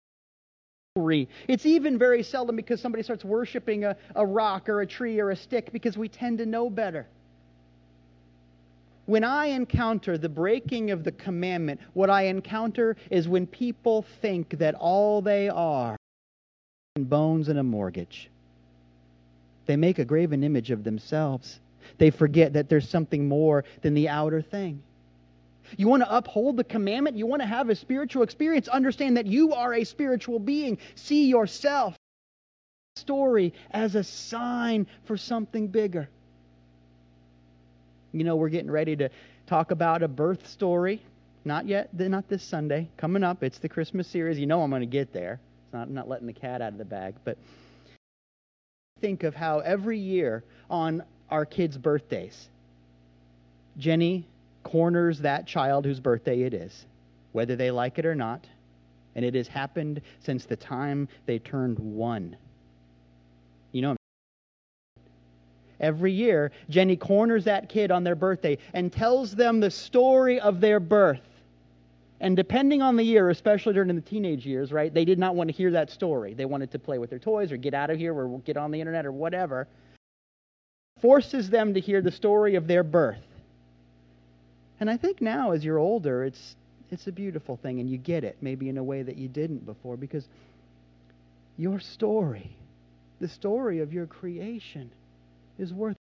It's 1.49 1.67
even 1.67 1.99
very 1.99 2.23
seldom 2.23 2.57
because 2.57 2.81
somebody 2.81 3.03
starts 3.03 3.25
worshiping 3.25 3.85
a, 3.85 3.97
a 4.15 4.25
rock 4.25 4.69
or 4.69 4.81
a 4.81 4.87
tree 4.87 5.21
or 5.21 5.31
a 5.31 5.37
stick 5.37 5.73
because 5.73 5.97
we 5.97 6.09
tend 6.09 6.39
to 6.39 6.47
know 6.47 6.71
better. 6.71 7.07
When 9.07 9.23
I 9.23 9.47
encounter 9.47 10.19
the 10.19 10.29
breaking 10.29 10.91
of 10.91 11.05
the 11.05 11.13
commandment, 11.13 11.81
what 11.95 12.11
I 12.11 12.23
encounter 12.23 12.97
is 13.11 13.29
when 13.29 13.47
people 13.47 14.05
think 14.21 14.59
that 14.59 14.75
all 14.75 15.23
they 15.23 15.49
are 15.49 15.97
are 15.97 15.97
bones 16.99 17.49
and 17.49 17.59
a 17.59 17.63
mortgage. 17.63 18.31
They 19.67 19.77
make 19.77 19.99
a 19.99 20.05
graven 20.05 20.43
image 20.43 20.71
of 20.71 20.85
themselves. 20.85 21.61
They 21.99 22.11
forget 22.11 22.55
that 22.55 22.69
there's 22.69 22.89
something 22.89 23.29
more 23.29 23.65
than 23.83 23.95
the 23.95 24.09
outer 24.09 24.43
thing. 24.43 24.83
You 25.77 25.89
want 25.89 26.03
to 26.03 26.17
uphold 26.17 26.57
the 26.57 26.65
commandment? 26.65 27.17
You 27.17 27.27
want 27.27 27.43
to 27.43 27.47
have 27.47 27.71
a 27.71 27.75
spiritual 27.75 28.23
experience? 28.23 28.69
Understand 28.69 29.17
that 29.17 29.27
you 29.27 29.53
are 29.53 29.75
a 29.75 29.85
spiritual 29.85 30.39
being. 30.39 30.79
See 30.95 31.27
yourself 31.27 31.97
story 32.97 33.53
as 33.73 33.95
a 33.95 34.03
sign 34.03 34.87
for 35.05 35.17
something 35.17 35.69
bigger. 35.69 36.09
You 38.13 38.25
know, 38.25 38.37
we're 38.37 38.49
getting 38.49 38.71
ready 38.71 38.97
to 38.97 39.11
talk 39.47 39.71
about 39.71 40.03
a 40.03 40.09
birth 40.09 40.49
story. 40.49 41.03
Not 41.45 41.67
yet, 41.67 41.89
not 41.99 42.29
this 42.29 42.43
Sunday. 42.43 42.89
Coming 42.97 43.23
up, 43.23 43.43
it's 43.43 43.59
the 43.59 43.69
Christmas 43.69 44.09
series. 44.09 44.39
You 44.39 44.47
know 44.47 44.63
I'm 44.63 44.71
going 44.71 44.81
to 44.81 44.87
get 44.87 45.13
there. 45.13 45.39
It's 45.65 45.73
not, 45.73 45.89
I'm 45.89 45.95
not 45.95 46.09
letting 46.09 46.27
the 46.27 46.33
cat 46.33 46.63
out 46.63 46.73
of 46.73 46.79
the 46.79 46.85
bag. 46.85 47.15
But 47.25 47.37
think 49.01 49.23
of 49.23 49.35
how 49.35 49.61
every 49.61 49.99
year 49.99 50.43
on 50.71 51.03
our 51.31 51.45
kids' 51.45 51.77
birthdays, 51.77 52.49
Jenny 53.79 54.27
corners 54.67 55.21
that 55.21 55.47
child 55.47 55.85
whose 55.85 56.01
birthday 56.01 56.43
it 56.43 56.53
is, 56.53 56.87
whether 57.33 57.55
they 57.55 57.71
like 57.71 57.99
it 58.01 58.05
or 58.05 58.17
not. 58.17 58.45
And 59.15 59.25
it 59.25 59.35
has 59.35 59.47
happened 59.49 60.03
since 60.21 60.45
the 60.45 60.57
time 60.57 61.09
they 61.25 61.39
turned 61.39 61.79
one. 61.79 62.37
You 63.73 63.83
know, 63.83 63.97
every 65.79 66.13
year, 66.13 66.51
Jenny 66.69 66.97
corners 66.97 67.45
that 67.45 67.69
kid 67.69 67.91
on 67.93 68.03
their 68.03 68.17
birthday 68.17 68.59
and 68.75 68.93
tells 68.93 69.33
them 69.33 69.61
the 69.61 69.71
story 69.71 70.41
of 70.41 70.61
their 70.61 70.81
birth. 70.81 71.21
And 72.21 72.37
depending 72.37 72.83
on 72.83 72.97
the 72.97 73.05
year, 73.05 73.31
especially 73.31 73.75
during 73.75 73.95
the 73.95 74.01
teenage 74.01 74.45
years, 74.45 74.73
right, 74.73 74.93
they 74.93 75.05
did 75.05 75.19
not 75.19 75.37
want 75.37 75.49
to 75.49 75.55
hear 75.55 75.71
that 75.71 75.91
story. 75.91 76.35
They 76.35 76.47
wanted 76.47 76.73
to 76.73 76.79
play 76.79 76.99
with 76.99 77.11
their 77.11 77.19
toys 77.19 77.53
or 77.53 77.57
get 77.57 77.73
out 77.73 77.91
of 77.91 77.99
here 77.99 78.15
or 78.15 78.41
get 78.41 78.57
on 78.57 78.71
the 78.71 78.81
internet 78.81 79.07
or 79.07 79.13
whatever. 79.13 79.69
Forces 81.01 81.51
them 81.51 81.75
to 81.75 81.81
hear 81.81 82.01
the 82.03 82.11
story 82.11 82.57
of 82.57 82.67
their 82.67 82.83
birth. 82.83 83.23
And 84.81 84.91
I 84.91 84.97
think 84.97 85.21
now, 85.21 85.53
as 85.53 85.65
you're 85.65 85.79
older, 85.79 86.25
it's, 86.25 86.57
it's 86.91 87.07
a 87.07 87.13
beautiful 87.13 87.57
thing 87.57 87.81
and 87.81 87.89
you 87.89 87.99
get 87.99 88.25
it, 88.25 88.37
maybe 88.41 88.69
in 88.69 88.79
a 88.79 88.85
way 88.85 89.03
that 89.03 89.17
you 89.17 89.29
didn't 89.29 89.65
before, 89.65 89.97
because 89.97 90.29
your 91.57 91.81
story, 91.81 92.57
the 93.21 93.29
story 93.29 93.81
of 93.81 93.93
your 93.93 94.07
creation, 94.07 94.91
is 95.59 95.73
worth. 95.73 95.97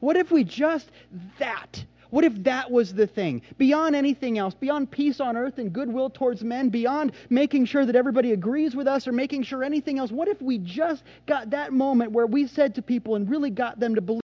What 0.00 0.16
if 0.16 0.30
we 0.30 0.44
just 0.44 0.90
that 1.38 1.84
what 2.10 2.24
if 2.24 2.34
that 2.42 2.70
was 2.70 2.92
the 2.92 3.06
thing? 3.06 3.42
Beyond 3.56 3.94
anything 3.94 4.36
else, 4.36 4.54
beyond 4.54 4.90
peace 4.90 5.20
on 5.20 5.36
earth 5.36 5.58
and 5.58 5.72
goodwill 5.72 6.10
towards 6.10 6.42
men, 6.42 6.68
beyond 6.68 7.12
making 7.30 7.66
sure 7.66 7.86
that 7.86 7.96
everybody 7.96 8.32
agrees 8.32 8.74
with 8.74 8.88
us 8.88 9.06
or 9.06 9.12
making 9.12 9.44
sure 9.44 9.62
anything 9.62 9.98
else, 9.98 10.10
what 10.10 10.28
if 10.28 10.42
we 10.42 10.58
just 10.58 11.04
got 11.26 11.50
that 11.50 11.72
moment 11.72 12.10
where 12.12 12.26
we 12.26 12.46
said 12.46 12.74
to 12.74 12.82
people 12.82 13.14
and 13.14 13.30
really 13.30 13.50
got 13.50 13.78
them 13.78 13.94
to 13.94 14.00
believe? 14.00 14.20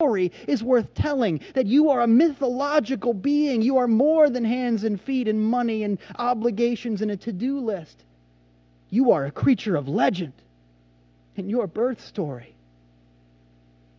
Story 0.00 0.32
is 0.48 0.62
worth 0.62 0.94
telling 0.94 1.40
that 1.52 1.66
you 1.66 1.90
are 1.90 2.00
a 2.00 2.06
mythological 2.06 3.12
being. 3.12 3.60
You 3.60 3.76
are 3.76 3.86
more 3.86 4.30
than 4.30 4.44
hands 4.44 4.84
and 4.84 4.98
feet 4.98 5.28
and 5.28 5.38
money 5.38 5.82
and 5.82 5.98
obligations 6.18 7.02
and 7.02 7.10
a 7.10 7.16
to 7.18 7.32
do 7.32 7.60
list. 7.60 8.04
You 8.88 9.12
are 9.12 9.26
a 9.26 9.30
creature 9.30 9.76
of 9.76 9.88
legend. 9.88 10.32
And 11.36 11.50
your 11.50 11.66
birth 11.66 12.00
story 12.00 12.54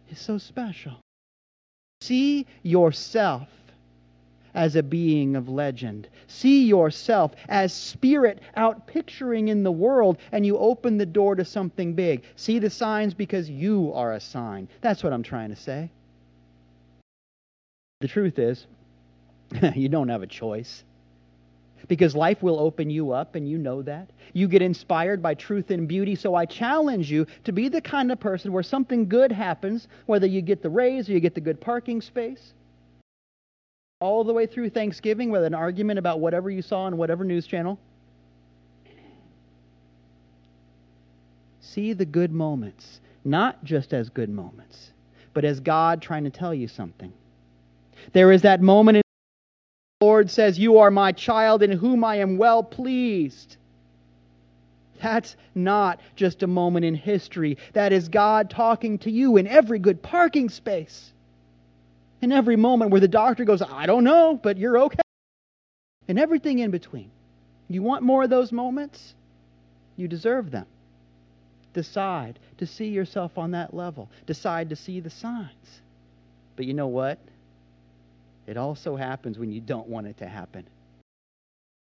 is 0.09 0.19
so 0.19 0.39
special. 0.39 0.93
See 2.01 2.47
yourself 2.63 3.47
as 4.53 4.75
a 4.75 4.83
being 4.83 5.35
of 5.35 5.49
legend. 5.49 6.07
See 6.27 6.65
yourself 6.65 7.33
as 7.47 7.73
spirit 7.73 8.39
out 8.55 8.87
picturing 8.87 9.47
in 9.47 9.63
the 9.63 9.71
world, 9.71 10.17
and 10.31 10.45
you 10.45 10.57
open 10.57 10.97
the 10.97 11.05
door 11.05 11.35
to 11.35 11.45
something 11.45 11.93
big. 11.93 12.23
See 12.35 12.59
the 12.59 12.69
signs 12.69 13.13
because 13.13 13.49
you 13.49 13.91
are 13.93 14.13
a 14.13 14.19
sign. 14.19 14.67
That's 14.81 15.03
what 15.03 15.13
I'm 15.13 15.23
trying 15.23 15.49
to 15.49 15.55
say. 15.55 15.89
The 17.99 18.07
truth 18.07 18.39
is, 18.39 18.65
you 19.75 19.89
don't 19.89 20.09
have 20.09 20.23
a 20.23 20.27
choice 20.27 20.83
because 21.87 22.15
life 22.15 22.41
will 22.41 22.59
open 22.59 22.89
you 22.89 23.11
up, 23.11 23.35
and 23.35 23.49
you 23.49 23.57
know 23.57 23.81
that. 23.81 24.09
You 24.33 24.47
get 24.47 24.61
inspired 24.61 25.21
by 25.21 25.33
truth 25.33 25.71
and 25.71 25.87
beauty, 25.87 26.15
so 26.15 26.35
I 26.35 26.45
challenge 26.45 27.11
you 27.11 27.27
to 27.43 27.51
be 27.51 27.69
the 27.69 27.81
kind 27.81 28.11
of 28.11 28.19
person 28.19 28.53
where 28.53 28.63
something 28.63 29.09
good 29.09 29.31
happens, 29.31 29.87
whether 30.05 30.27
you 30.27 30.41
get 30.41 30.61
the 30.61 30.69
raise 30.69 31.09
or 31.09 31.13
you 31.13 31.19
get 31.19 31.35
the 31.35 31.41
good 31.41 31.59
parking 31.59 32.01
space, 32.01 32.53
all 34.01 34.23
the 34.23 34.33
way 34.33 34.47
through 34.47 34.71
Thanksgiving 34.71 35.29
with 35.29 35.43
an 35.43 35.53
argument 35.53 35.99
about 35.99 36.19
whatever 36.19 36.49
you 36.49 36.61
saw 36.61 36.81
on 36.81 36.97
whatever 36.97 37.23
news 37.23 37.47
channel. 37.47 37.79
See 41.61 41.93
the 41.93 42.05
good 42.05 42.33
moments, 42.33 42.99
not 43.23 43.63
just 43.63 43.93
as 43.93 44.09
good 44.09 44.29
moments, 44.29 44.91
but 45.33 45.45
as 45.45 45.59
God 45.61 46.01
trying 46.01 46.25
to 46.25 46.29
tell 46.31 46.53
you 46.53 46.67
something. 46.67 47.13
There 48.11 48.31
is 48.31 48.41
that 48.41 48.61
moment 48.61 48.97
in 48.97 49.01
Lord 50.01 50.31
says, 50.31 50.57
You 50.57 50.79
are 50.79 50.89
my 50.89 51.11
child 51.11 51.61
in 51.61 51.71
whom 51.71 52.03
I 52.03 52.15
am 52.15 52.37
well 52.37 52.63
pleased. 52.63 53.57
That's 54.99 55.35
not 55.53 55.99
just 56.15 56.41
a 56.41 56.47
moment 56.47 56.85
in 56.85 56.95
history. 56.95 57.57
That 57.73 57.93
is 57.93 58.09
God 58.09 58.49
talking 58.49 58.97
to 58.99 59.11
you 59.11 59.37
in 59.37 59.47
every 59.47 59.77
good 59.77 60.01
parking 60.01 60.49
space. 60.49 61.13
In 62.21 62.31
every 62.31 62.55
moment 62.55 62.91
where 62.91 63.01
the 63.01 63.07
doctor 63.07 63.43
goes, 63.45 63.61
I 63.61 63.85
don't 63.85 64.03
know, 64.03 64.39
but 64.41 64.57
you're 64.57 64.77
okay. 64.77 65.01
And 66.07 66.19
everything 66.19 66.59
in 66.59 66.71
between. 66.71 67.09
You 67.67 67.81
want 67.81 68.03
more 68.03 68.23
of 68.23 68.29
those 68.29 68.51
moments? 68.51 69.15
You 69.95 70.07
deserve 70.07 70.51
them. 70.51 70.65
Decide 71.73 72.37
to 72.57 72.67
see 72.67 72.87
yourself 72.87 73.37
on 73.37 73.51
that 73.51 73.73
level. 73.73 74.09
Decide 74.25 74.69
to 74.69 74.75
see 74.75 74.99
the 74.99 75.09
signs. 75.09 75.81
But 76.55 76.65
you 76.65 76.73
know 76.73 76.87
what? 76.87 77.17
It 78.45 78.57
also 78.57 78.95
happens 78.95 79.39
when 79.39 79.51
you 79.51 79.61
don't 79.61 79.87
want 79.87 80.07
it 80.07 80.17
to 80.17 80.27
happen. 80.27 80.65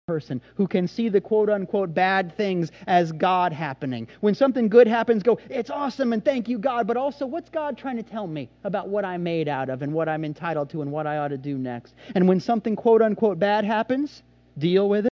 Person 0.08 0.40
who 0.54 0.66
can 0.66 0.88
see 0.88 1.10
the 1.10 1.20
quote 1.20 1.50
unquote 1.50 1.92
bad 1.92 2.34
things 2.34 2.72
as 2.86 3.12
God 3.12 3.52
happening. 3.52 4.08
When 4.22 4.34
something 4.34 4.70
good 4.70 4.86
happens, 4.86 5.22
go, 5.22 5.38
it's 5.50 5.68
awesome 5.68 6.14
and 6.14 6.24
thank 6.24 6.48
you, 6.48 6.58
God. 6.58 6.86
But 6.86 6.96
also, 6.96 7.26
what's 7.26 7.50
God 7.50 7.76
trying 7.76 7.98
to 7.98 8.02
tell 8.02 8.26
me 8.26 8.48
about 8.64 8.88
what 8.88 9.04
I'm 9.04 9.22
made 9.22 9.48
out 9.48 9.68
of 9.68 9.82
and 9.82 9.92
what 9.92 10.08
I'm 10.08 10.24
entitled 10.24 10.70
to 10.70 10.80
and 10.80 10.90
what 10.90 11.06
I 11.06 11.18
ought 11.18 11.28
to 11.28 11.36
do 11.36 11.58
next? 11.58 11.92
And 12.14 12.26
when 12.26 12.40
something 12.40 12.74
quote 12.74 13.02
unquote 13.02 13.38
bad 13.38 13.66
happens, 13.66 14.22
deal 14.56 14.88
with 14.88 15.04
it. 15.04 15.12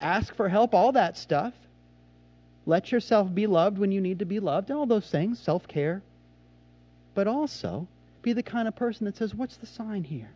Ask 0.00 0.34
for 0.34 0.48
help, 0.48 0.72
all 0.72 0.92
that 0.92 1.18
stuff. 1.18 1.52
Let 2.64 2.90
yourself 2.92 3.34
be 3.34 3.46
loved 3.46 3.76
when 3.76 3.92
you 3.92 4.00
need 4.00 4.20
to 4.20 4.24
be 4.24 4.40
loved, 4.40 4.70
and 4.70 4.78
all 4.78 4.86
those 4.86 5.10
things, 5.10 5.38
self 5.38 5.68
care. 5.68 6.00
But 7.14 7.28
also, 7.28 7.86
be 8.22 8.32
the 8.32 8.42
kind 8.42 8.66
of 8.66 8.74
person 8.74 9.04
that 9.04 9.18
says, 9.18 9.34
What's 9.34 9.58
the 9.58 9.66
sign 9.66 10.04
here? 10.04 10.30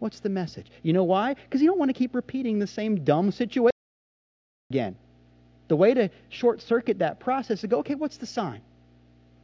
What's 0.00 0.20
the 0.20 0.28
message? 0.28 0.66
You 0.82 0.92
know 0.92 1.04
why? 1.04 1.34
Because 1.34 1.60
you 1.60 1.68
don't 1.68 1.78
want 1.78 1.90
to 1.90 1.94
keep 1.94 2.14
repeating 2.14 2.58
the 2.58 2.66
same 2.66 3.04
dumb 3.04 3.30
situation 3.30 3.70
again. 4.70 4.96
The 5.68 5.76
way 5.76 5.94
to 5.94 6.10
short 6.30 6.60
circuit 6.62 6.98
that 6.98 7.20
process 7.20 7.58
is 7.58 7.60
to 7.60 7.66
go, 7.68 7.78
okay, 7.78 7.94
what's 7.94 8.16
the 8.16 8.26
sign? 8.26 8.62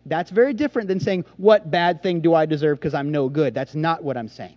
That's 0.07 0.31
very 0.31 0.55
different 0.55 0.89
than 0.89 0.99
saying, 0.99 1.25
what 1.37 1.71
bad 1.71 2.03
thing 2.03 2.21
do 2.21 2.35
I 2.35 2.47
deserve 2.47 2.79
because 2.79 2.95
I'm 2.95 3.13
no 3.13 3.29
good? 3.29 3.55
That's 3.55 3.75
not 3.75 4.03
what 4.03 4.17
I'm 4.17 4.29
saying. 4.29 4.57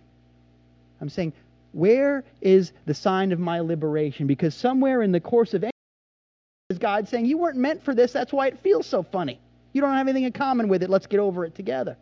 I'm 1.00 1.08
saying, 1.08 1.32
where 1.72 2.24
is 2.40 2.72
the 2.86 2.94
sign 2.94 3.32
of 3.32 3.38
my 3.38 3.60
liberation? 3.60 4.26
Because 4.26 4.54
somewhere 4.54 5.02
in 5.02 5.12
the 5.12 5.20
course 5.20 5.54
of 5.54 5.64
is 5.64 6.78
God 6.78 7.08
saying, 7.08 7.26
you 7.26 7.36
weren't 7.36 7.56
meant 7.56 7.84
for 7.84 7.94
this. 7.94 8.12
That's 8.12 8.32
why 8.32 8.46
it 8.46 8.58
feels 8.60 8.86
so 8.86 9.02
funny. 9.02 9.38
You 9.72 9.80
don't 9.80 9.92
have 9.92 10.08
anything 10.08 10.24
in 10.24 10.32
common 10.32 10.68
with 10.68 10.82
it. 10.82 10.90
Let's 10.90 11.06
get 11.06 11.20
over 11.20 11.44
it 11.44 11.54
together. 11.54 11.96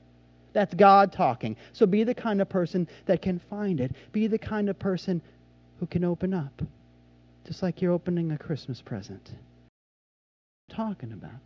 That's 0.58 0.74
God 0.74 1.12
talking. 1.12 1.54
So 1.72 1.86
be 1.86 2.02
the 2.02 2.16
kind 2.16 2.42
of 2.42 2.48
person 2.48 2.88
that 3.06 3.22
can 3.22 3.38
find 3.38 3.80
it. 3.80 3.92
Be 4.10 4.26
the 4.26 4.38
kind 4.40 4.68
of 4.68 4.76
person 4.76 5.22
who 5.78 5.86
can 5.86 6.02
open 6.02 6.34
up. 6.34 6.62
Just 7.46 7.62
like 7.62 7.80
you're 7.80 7.92
opening 7.92 8.32
a 8.32 8.38
Christmas 8.38 8.82
present. 8.82 9.30
talking 10.68 11.12
about. 11.12 11.38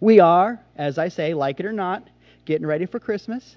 We 0.00 0.20
are, 0.20 0.60
as 0.76 0.96
I 0.96 1.08
say, 1.08 1.34
like 1.34 1.58
it 1.58 1.66
or 1.66 1.72
not, 1.72 2.06
getting 2.44 2.68
ready 2.68 2.86
for 2.86 3.00
Christmas. 3.00 3.56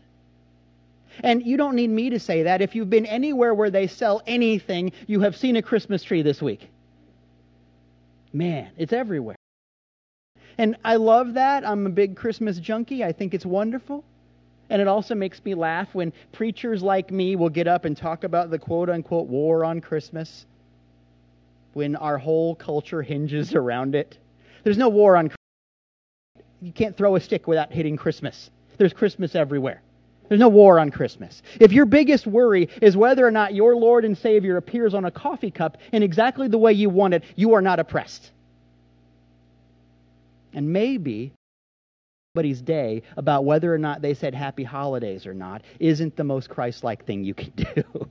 And 1.19 1.45
you 1.45 1.55
don't 1.55 1.75
need 1.75 1.91
me 1.91 2.09
to 2.09 2.19
say 2.19 2.41
that. 2.41 2.63
If 2.63 2.73
you've 2.73 2.89
been 2.89 3.05
anywhere 3.05 3.53
where 3.53 3.69
they 3.69 3.85
sell 3.85 4.23
anything, 4.25 4.91
you 5.05 5.19
have 5.19 5.37
seen 5.37 5.55
a 5.55 5.61
Christmas 5.61 6.01
tree 6.01 6.23
this 6.23 6.41
week. 6.41 6.67
Man, 8.33 8.71
it's 8.75 8.91
everywhere. 8.91 9.35
And 10.57 10.77
I 10.83 10.95
love 10.95 11.35
that. 11.35 11.63
I'm 11.63 11.85
a 11.85 11.91
big 11.91 12.15
Christmas 12.15 12.57
junkie. 12.57 13.03
I 13.03 13.11
think 13.11 13.35
it's 13.35 13.45
wonderful. 13.45 14.03
And 14.69 14.81
it 14.81 14.87
also 14.87 15.15
makes 15.15 15.43
me 15.43 15.53
laugh 15.53 15.93
when 15.93 16.11
preachers 16.31 16.81
like 16.81 17.11
me 17.11 17.35
will 17.35 17.49
get 17.49 17.67
up 17.67 17.85
and 17.85 17.95
talk 17.95 18.23
about 18.23 18.49
the 18.49 18.59
quote 18.59 18.89
unquote 18.89 19.27
war 19.27 19.63
on 19.63 19.81
Christmas 19.81 20.45
when 21.73 21.95
our 21.95 22.17
whole 22.17 22.55
culture 22.55 23.01
hinges 23.01 23.53
around 23.53 23.95
it. 23.95 24.17
There's 24.63 24.77
no 24.77 24.89
war 24.89 25.17
on 25.17 25.25
Christmas. 25.27 25.35
You 26.61 26.71
can't 26.71 26.97
throw 26.97 27.15
a 27.15 27.19
stick 27.19 27.47
without 27.47 27.71
hitting 27.71 27.97
Christmas. 27.97 28.49
There's 28.77 28.93
Christmas 28.93 29.35
everywhere. 29.35 29.81
There's 30.27 30.39
no 30.39 30.49
war 30.49 30.79
on 30.79 30.89
Christmas. 30.89 31.43
If 31.59 31.71
your 31.71 31.85
biggest 31.85 32.25
worry 32.25 32.69
is 32.81 32.97
whether 32.97 33.25
or 33.25 33.31
not 33.31 33.53
your 33.53 33.75
Lord 33.75 34.05
and 34.05 34.17
Savior 34.17 34.57
appears 34.57 34.93
on 34.93 35.05
a 35.05 35.11
coffee 35.11 35.51
cup 35.51 35.77
in 35.91 36.01
exactly 36.01 36.47
the 36.47 36.57
way 36.57 36.73
you 36.73 36.89
want 36.89 37.13
it, 37.13 37.23
you 37.35 37.53
are 37.53 37.61
not 37.61 37.79
oppressed. 37.79 38.31
And 40.53 40.71
maybe 40.71 41.33
somebody's 42.35 42.61
day 42.61 43.01
about 43.15 43.45
whether 43.45 43.73
or 43.73 43.77
not 43.77 44.01
they 44.01 44.13
said 44.13 44.35
happy 44.35 44.65
holidays 44.65 45.25
or 45.25 45.33
not 45.33 45.61
isn't 45.79 46.17
the 46.17 46.23
most 46.25 46.49
Christ 46.49 46.83
like 46.83 47.05
thing 47.05 47.23
you 47.23 47.33
can 47.33 47.51
do. 47.55 48.09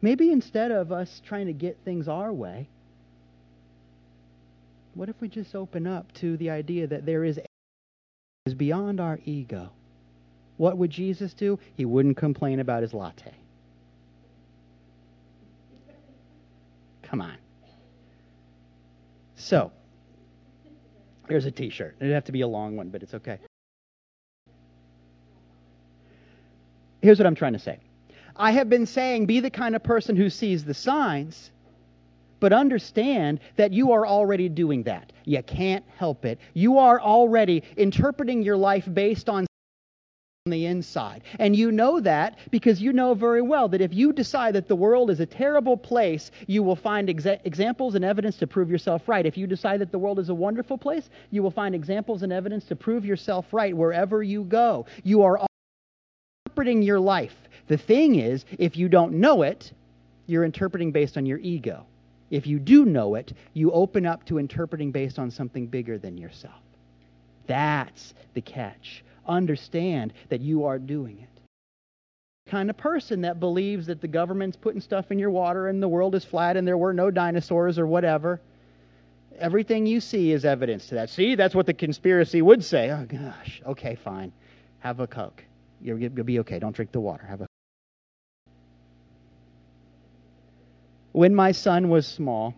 maybe 0.00 0.30
instead 0.30 0.70
of 0.70 0.92
us 0.92 1.20
trying 1.26 1.46
to 1.46 1.52
get 1.52 1.76
things 1.84 2.06
our 2.06 2.32
way, 2.32 2.68
what 4.94 5.08
if 5.08 5.20
we 5.20 5.28
just 5.28 5.56
open 5.56 5.88
up 5.88 6.12
to 6.14 6.36
the 6.36 6.50
idea 6.50 6.86
that 6.86 7.04
there 7.04 7.24
is 7.24 7.40
is 8.46 8.54
beyond 8.54 9.00
our 9.00 9.18
ego? 9.24 9.70
What 10.56 10.78
would 10.78 10.90
Jesus 10.90 11.34
do? 11.34 11.58
He 11.76 11.84
wouldn't 11.84 12.16
complain 12.16 12.60
about 12.60 12.82
his 12.82 12.94
latte. 12.94 13.34
Come 17.02 17.20
on. 17.20 17.38
So, 19.34 19.72
here's 21.28 21.46
a 21.46 21.50
t 21.50 21.70
shirt. 21.70 21.96
It'd 22.00 22.12
have 22.12 22.24
to 22.24 22.32
be 22.32 22.42
a 22.42 22.46
long 22.46 22.76
one, 22.76 22.88
but 22.88 23.02
it's 23.02 23.14
okay. 23.14 23.38
Here's 27.02 27.18
what 27.18 27.26
I'm 27.26 27.34
trying 27.34 27.52
to 27.52 27.58
say 27.58 27.78
I 28.34 28.50
have 28.52 28.68
been 28.68 28.86
saying 28.86 29.26
be 29.26 29.40
the 29.40 29.50
kind 29.50 29.76
of 29.76 29.82
person 29.82 30.16
who 30.16 30.30
sees 30.30 30.64
the 30.64 30.74
signs, 30.74 31.50
but 32.40 32.52
understand 32.52 33.40
that 33.56 33.72
you 33.72 33.92
are 33.92 34.06
already 34.06 34.48
doing 34.48 34.82
that. 34.84 35.12
You 35.24 35.42
can't 35.42 35.84
help 35.96 36.24
it. 36.24 36.38
You 36.54 36.78
are 36.78 37.00
already 37.00 37.62
interpreting 37.76 38.42
your 38.42 38.56
life 38.56 38.88
based 38.92 39.28
on 39.28 39.46
on 40.46 40.50
the 40.50 40.66
inside. 40.66 41.22
And 41.40 41.56
you 41.56 41.72
know 41.72 41.98
that 42.00 42.38
because 42.52 42.80
you 42.80 42.92
know 42.92 43.14
very 43.14 43.42
well 43.42 43.68
that 43.68 43.80
if 43.80 43.92
you 43.92 44.12
decide 44.12 44.54
that 44.54 44.68
the 44.68 44.76
world 44.76 45.10
is 45.10 45.18
a 45.18 45.26
terrible 45.26 45.76
place, 45.76 46.30
you 46.46 46.62
will 46.62 46.76
find 46.76 47.08
exa- 47.08 47.40
examples 47.44 47.96
and 47.96 48.04
evidence 48.04 48.36
to 48.36 48.46
prove 48.46 48.70
yourself 48.70 49.08
right. 49.08 49.26
If 49.26 49.36
you 49.36 49.48
decide 49.48 49.80
that 49.80 49.90
the 49.90 49.98
world 49.98 50.20
is 50.20 50.28
a 50.28 50.34
wonderful 50.34 50.78
place, 50.78 51.10
you 51.32 51.42
will 51.42 51.50
find 51.50 51.74
examples 51.74 52.22
and 52.22 52.32
evidence 52.32 52.64
to 52.66 52.76
prove 52.76 53.04
yourself 53.04 53.52
right 53.52 53.76
wherever 53.76 54.22
you 54.22 54.44
go. 54.44 54.86
You 55.02 55.22
are 55.22 55.44
interpreting 56.46 56.82
your 56.82 57.00
life. 57.00 57.36
The 57.66 57.76
thing 57.76 58.14
is, 58.14 58.44
if 58.56 58.76
you 58.76 58.88
don't 58.88 59.14
know 59.14 59.42
it, 59.42 59.72
you're 60.26 60.44
interpreting 60.44 60.92
based 60.92 61.16
on 61.16 61.26
your 61.26 61.38
ego. 61.38 61.86
If 62.30 62.46
you 62.46 62.60
do 62.60 62.84
know 62.84 63.16
it, 63.16 63.32
you 63.52 63.72
open 63.72 64.06
up 64.06 64.24
to 64.26 64.38
interpreting 64.38 64.92
based 64.92 65.18
on 65.18 65.28
something 65.28 65.66
bigger 65.66 65.98
than 65.98 66.16
yourself. 66.16 66.62
That's 67.48 68.14
the 68.34 68.40
catch 68.40 69.02
understand 69.26 70.12
that 70.28 70.40
you 70.40 70.64
are 70.64 70.78
doing 70.78 71.18
it. 71.20 72.50
Kind 72.50 72.70
of 72.70 72.76
person 72.76 73.22
that 73.22 73.40
believes 73.40 73.86
that 73.86 74.00
the 74.00 74.08
government's 74.08 74.56
putting 74.56 74.80
stuff 74.80 75.10
in 75.10 75.18
your 75.18 75.30
water 75.30 75.68
and 75.68 75.82
the 75.82 75.88
world 75.88 76.14
is 76.14 76.24
flat 76.24 76.56
and 76.56 76.66
there 76.66 76.78
were 76.78 76.92
no 76.92 77.10
dinosaurs 77.10 77.78
or 77.78 77.86
whatever. 77.86 78.40
Everything 79.38 79.84
you 79.84 80.00
see 80.00 80.32
is 80.32 80.44
evidence 80.44 80.86
to 80.86 80.94
that. 80.94 81.10
See, 81.10 81.34
that's 81.34 81.54
what 81.54 81.66
the 81.66 81.74
conspiracy 81.74 82.40
would 82.40 82.64
say. 82.64 82.90
Oh, 82.90 83.04
gosh. 83.04 83.60
Okay, 83.66 83.96
fine. 83.96 84.32
Have 84.78 85.00
a 85.00 85.06
Coke. 85.06 85.42
You'll, 85.80 85.98
you'll 85.98 86.10
be 86.24 86.38
okay. 86.40 86.58
Don't 86.58 86.74
drink 86.74 86.92
the 86.92 87.00
water. 87.00 87.24
Have 87.26 87.42
a 87.42 87.46
When 91.16 91.34
my 91.34 91.52
son 91.52 91.88
was 91.88 92.06
small, 92.06 92.54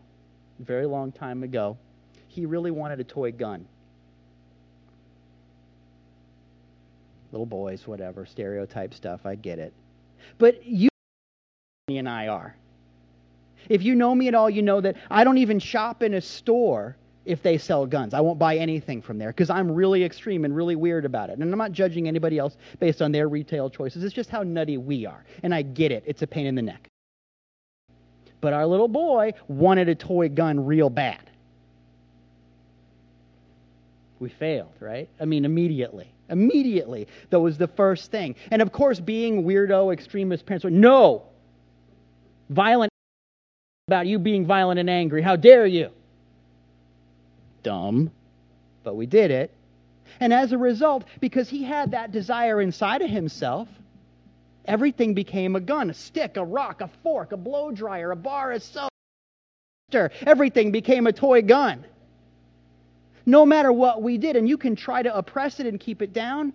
a 0.58 0.64
very 0.64 0.86
long 0.86 1.12
time 1.12 1.44
ago, 1.44 1.78
he 2.26 2.44
really 2.44 2.72
wanted 2.72 2.98
a 2.98 3.04
toy 3.04 3.30
gun. 3.30 3.66
Little 7.32 7.46
boys, 7.46 7.86
whatever, 7.86 8.26
stereotype 8.26 8.94
stuff, 8.94 9.24
I 9.24 9.34
get 9.34 9.58
it. 9.58 9.72
But 10.38 10.64
you 10.64 10.88
me 11.88 11.98
and 11.98 12.08
I 12.08 12.28
are. 12.28 12.54
If 13.68 13.82
you 13.82 13.94
know 13.94 14.14
me 14.14 14.28
at 14.28 14.34
all, 14.34 14.48
you 14.48 14.62
know 14.62 14.80
that 14.80 14.96
I 15.10 15.24
don't 15.24 15.38
even 15.38 15.58
shop 15.58 16.02
in 16.02 16.14
a 16.14 16.20
store 16.20 16.96
if 17.24 17.42
they 17.42 17.58
sell 17.58 17.86
guns. 17.86 18.14
I 18.14 18.20
won't 18.20 18.38
buy 18.38 18.56
anything 18.56 19.02
from 19.02 19.18
there 19.18 19.28
because 19.28 19.50
I'm 19.50 19.70
really 19.70 20.04
extreme 20.04 20.44
and 20.44 20.54
really 20.54 20.76
weird 20.76 21.04
about 21.04 21.30
it. 21.30 21.38
And 21.38 21.42
I'm 21.52 21.58
not 21.58 21.72
judging 21.72 22.08
anybody 22.08 22.38
else 22.38 22.56
based 22.78 23.02
on 23.02 23.12
their 23.12 23.28
retail 23.28 23.68
choices. 23.68 24.04
It's 24.04 24.14
just 24.14 24.30
how 24.30 24.42
nutty 24.42 24.78
we 24.78 25.04
are. 25.04 25.24
And 25.42 25.54
I 25.54 25.62
get 25.62 25.92
it. 25.92 26.04
It's 26.06 26.22
a 26.22 26.26
pain 26.26 26.46
in 26.46 26.54
the 26.54 26.62
neck. 26.62 26.88
But 28.40 28.52
our 28.52 28.66
little 28.66 28.88
boy 28.88 29.32
wanted 29.48 29.88
a 29.88 29.94
toy 29.94 30.28
gun 30.28 30.64
real 30.64 30.88
bad. 30.88 31.27
We 34.20 34.28
failed, 34.28 34.72
right? 34.80 35.08
I 35.20 35.24
mean, 35.24 35.44
immediately. 35.44 36.12
Immediately. 36.28 37.06
That 37.30 37.40
was 37.40 37.56
the 37.56 37.68
first 37.68 38.10
thing. 38.10 38.34
And 38.50 38.60
of 38.60 38.72
course, 38.72 38.98
being 39.00 39.44
weirdo, 39.44 39.92
extremist 39.92 40.44
parents 40.44 40.64
were, 40.64 40.70
no! 40.70 41.24
Violent 42.50 42.90
about 43.86 44.06
you 44.06 44.18
being 44.18 44.44
violent 44.44 44.80
and 44.80 44.90
angry. 44.90 45.22
How 45.22 45.36
dare 45.36 45.66
you? 45.66 45.90
Dumb. 47.62 48.10
But 48.82 48.96
we 48.96 49.06
did 49.06 49.30
it. 49.30 49.50
And 50.20 50.32
as 50.32 50.52
a 50.52 50.58
result, 50.58 51.04
because 51.20 51.48
he 51.48 51.62
had 51.62 51.92
that 51.92 52.12
desire 52.12 52.60
inside 52.60 53.02
of 53.02 53.10
himself, 53.10 53.68
everything 54.64 55.14
became 55.14 55.56
a 55.56 55.60
gun 55.60 55.90
a 55.90 55.94
stick, 55.94 56.36
a 56.36 56.44
rock, 56.44 56.80
a 56.80 56.90
fork, 57.02 57.32
a 57.32 57.36
blow 57.36 57.70
dryer, 57.70 58.10
a 58.10 58.16
bar 58.16 58.52
of 58.52 58.62
soap. 58.62 58.90
Everything 60.26 60.70
became 60.70 61.06
a 61.06 61.12
toy 61.12 61.40
gun 61.40 61.84
no 63.28 63.44
matter 63.44 63.70
what 63.70 64.00
we 64.00 64.16
did. 64.16 64.36
And 64.36 64.48
you 64.48 64.56
can 64.56 64.74
try 64.74 65.02
to 65.02 65.14
oppress 65.14 65.60
it 65.60 65.66
and 65.66 65.78
keep 65.78 66.00
it 66.00 66.14
down. 66.14 66.54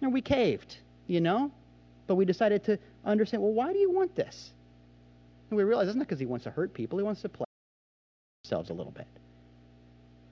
And 0.00 0.12
we 0.12 0.22
caved, 0.22 0.78
you 1.06 1.20
know? 1.20 1.50
But 2.06 2.14
we 2.14 2.24
decided 2.24 2.64
to 2.64 2.78
understand 3.04 3.42
well, 3.42 3.52
why 3.52 3.72
do 3.72 3.78
you 3.78 3.90
want 3.90 4.16
this? 4.16 4.50
And 5.50 5.58
we 5.58 5.62
realized 5.62 5.90
it's 5.90 5.96
not 5.96 6.06
because 6.06 6.18
he 6.18 6.26
wants 6.26 6.44
to 6.44 6.50
hurt 6.50 6.72
people, 6.72 6.98
he 6.98 7.04
wants 7.04 7.20
to 7.20 7.28
play 7.28 7.44
ourselves 8.46 8.70
a 8.70 8.72
little 8.72 8.92
bit. 8.92 9.06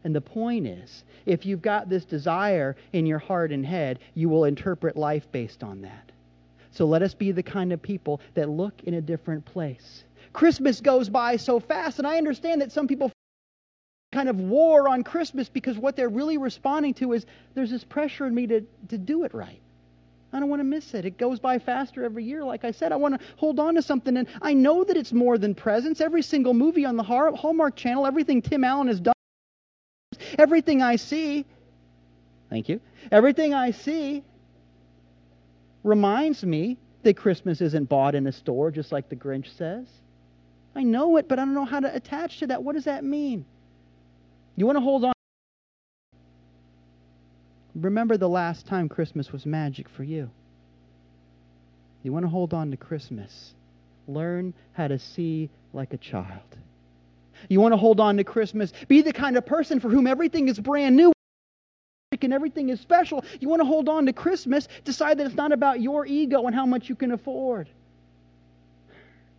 And 0.04 0.14
the 0.16 0.22
point 0.22 0.66
is, 0.66 1.04
if 1.26 1.44
you've 1.44 1.62
got 1.62 1.88
this 1.88 2.04
desire 2.06 2.74
in 2.94 3.04
your 3.04 3.18
heart 3.18 3.52
and 3.52 3.64
head, 3.64 3.98
you 4.14 4.30
will 4.30 4.44
interpret 4.44 4.96
life 4.96 5.30
based 5.32 5.62
on 5.62 5.82
that. 5.82 6.10
So 6.72 6.86
let 6.86 7.02
us 7.02 7.12
be 7.12 7.30
the 7.30 7.42
kind 7.42 7.72
of 7.72 7.82
people 7.82 8.22
that 8.34 8.48
look 8.48 8.74
in 8.84 8.94
a 8.94 9.02
different 9.02 9.44
place. 9.44 10.04
Christmas 10.32 10.80
goes 10.80 11.10
by 11.10 11.36
so 11.36 11.60
fast, 11.60 11.98
and 11.98 12.08
I 12.08 12.16
understand 12.16 12.62
that 12.62 12.72
some 12.72 12.88
people 12.88 13.11
kind 14.12 14.28
of 14.28 14.38
war 14.38 14.88
on 14.88 15.02
Christmas 15.02 15.48
because 15.48 15.78
what 15.78 15.96
they're 15.96 16.08
really 16.08 16.36
responding 16.36 16.94
to 16.94 17.12
is 17.14 17.26
there's 17.54 17.70
this 17.70 17.82
pressure 17.82 18.26
in 18.26 18.34
me 18.34 18.46
to, 18.46 18.60
to 18.88 18.98
do 18.98 19.24
it 19.24 19.34
right. 19.34 19.60
I 20.34 20.40
don't 20.40 20.48
want 20.48 20.60
to 20.60 20.64
miss 20.64 20.94
it. 20.94 21.04
It 21.04 21.18
goes 21.18 21.40
by 21.40 21.58
faster 21.58 22.04
every 22.04 22.24
year. 22.24 22.44
Like 22.44 22.64
I 22.64 22.70
said, 22.70 22.92
I 22.92 22.96
want 22.96 23.18
to 23.18 23.26
hold 23.36 23.58
on 23.58 23.74
to 23.74 23.82
something. 23.82 24.16
And 24.16 24.28
I 24.40 24.54
know 24.54 24.84
that 24.84 24.96
it's 24.96 25.12
more 25.12 25.36
than 25.36 25.54
presents. 25.54 26.00
Every 26.00 26.22
single 26.22 26.54
movie 26.54 26.84
on 26.84 26.96
the 26.96 27.02
Hallmark 27.02 27.76
Channel, 27.76 28.06
everything 28.06 28.40
Tim 28.40 28.64
Allen 28.64 28.88
has 28.88 29.00
done, 29.00 29.14
everything 30.38 30.80
I 30.80 30.96
see, 30.96 31.44
thank 32.48 32.68
you, 32.68 32.80
everything 33.10 33.52
I 33.52 33.72
see 33.72 34.22
reminds 35.84 36.44
me 36.44 36.78
that 37.02 37.16
Christmas 37.16 37.60
isn't 37.60 37.88
bought 37.88 38.14
in 38.14 38.26
a 38.26 38.32
store, 38.32 38.70
just 38.70 38.92
like 38.92 39.08
the 39.08 39.16
Grinch 39.16 39.54
says. 39.56 39.86
I 40.74 40.82
know 40.82 41.18
it, 41.18 41.28
but 41.28 41.38
I 41.38 41.44
don't 41.44 41.54
know 41.54 41.66
how 41.66 41.80
to 41.80 41.94
attach 41.94 42.38
to 42.38 42.46
that. 42.46 42.62
What 42.62 42.74
does 42.74 42.84
that 42.84 43.04
mean? 43.04 43.44
You 44.56 44.66
want 44.66 44.76
to 44.76 44.80
hold 44.80 45.04
on. 45.04 45.12
Remember 47.74 48.16
the 48.16 48.28
last 48.28 48.66
time 48.66 48.88
Christmas 48.88 49.32
was 49.32 49.46
magic 49.46 49.88
for 49.88 50.04
you. 50.04 50.30
You 52.02 52.12
want 52.12 52.24
to 52.24 52.28
hold 52.28 52.52
on 52.52 52.70
to 52.70 52.76
Christmas. 52.76 53.54
Learn 54.08 54.52
how 54.72 54.88
to 54.88 54.98
see 54.98 55.48
like 55.72 55.94
a 55.94 55.96
child. 55.96 56.56
You 57.48 57.60
want 57.60 57.72
to 57.72 57.78
hold 57.78 57.98
on 57.98 58.16
to 58.18 58.24
Christmas. 58.24 58.72
Be 58.88 59.02
the 59.02 59.12
kind 59.12 59.36
of 59.36 59.46
person 59.46 59.80
for 59.80 59.88
whom 59.88 60.06
everything 60.06 60.48
is 60.48 60.58
brand 60.58 60.96
new 60.96 61.12
and 62.20 62.32
everything 62.32 62.68
is 62.68 62.80
special. 62.80 63.24
You 63.40 63.48
want 63.48 63.60
to 63.60 63.66
hold 63.66 63.88
on 63.88 64.06
to 64.06 64.12
Christmas. 64.12 64.68
Decide 64.84 65.18
that 65.18 65.26
it's 65.26 65.34
not 65.34 65.50
about 65.50 65.80
your 65.80 66.06
ego 66.06 66.46
and 66.46 66.54
how 66.54 66.66
much 66.66 66.88
you 66.88 66.94
can 66.94 67.12
afford. 67.12 67.68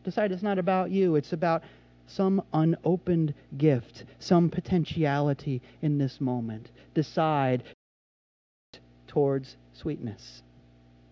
Decide 0.04 0.32
it's 0.32 0.43
not 0.43 0.60
about 0.60 0.91
you. 0.91 1.15
It's 1.15 1.32
about 1.34 1.63
some 2.07 2.41
unopened 2.53 3.33
gift, 3.57 4.05
some 4.19 4.49
potentiality 4.49 5.61
in 5.81 5.97
this 5.97 6.21
moment. 6.21 6.71
Decide 6.93 7.63
towards 9.07 9.57
sweetness, 9.73 10.41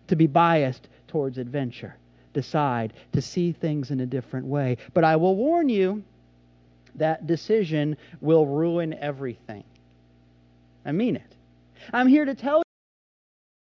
to 0.08 0.16
be 0.16 0.26
biased 0.26 0.88
towards 1.08 1.38
adventure. 1.38 1.96
Decide 2.32 2.92
to 3.12 3.20
see 3.20 3.52
things 3.52 3.90
in 3.90 4.00
a 4.00 4.06
different 4.06 4.46
way. 4.46 4.78
But 4.94 5.04
I 5.04 5.16
will 5.16 5.36
warn 5.36 5.68
you 5.68 6.02
that 6.94 7.26
decision 7.26 7.96
will 8.20 8.46
ruin 8.46 8.94
everything. 8.94 9.64
I 10.84 10.92
mean 10.92 11.16
it. 11.16 11.36
I'm 11.92 12.08
here 12.08 12.24
to 12.24 12.34
tell 12.34 12.62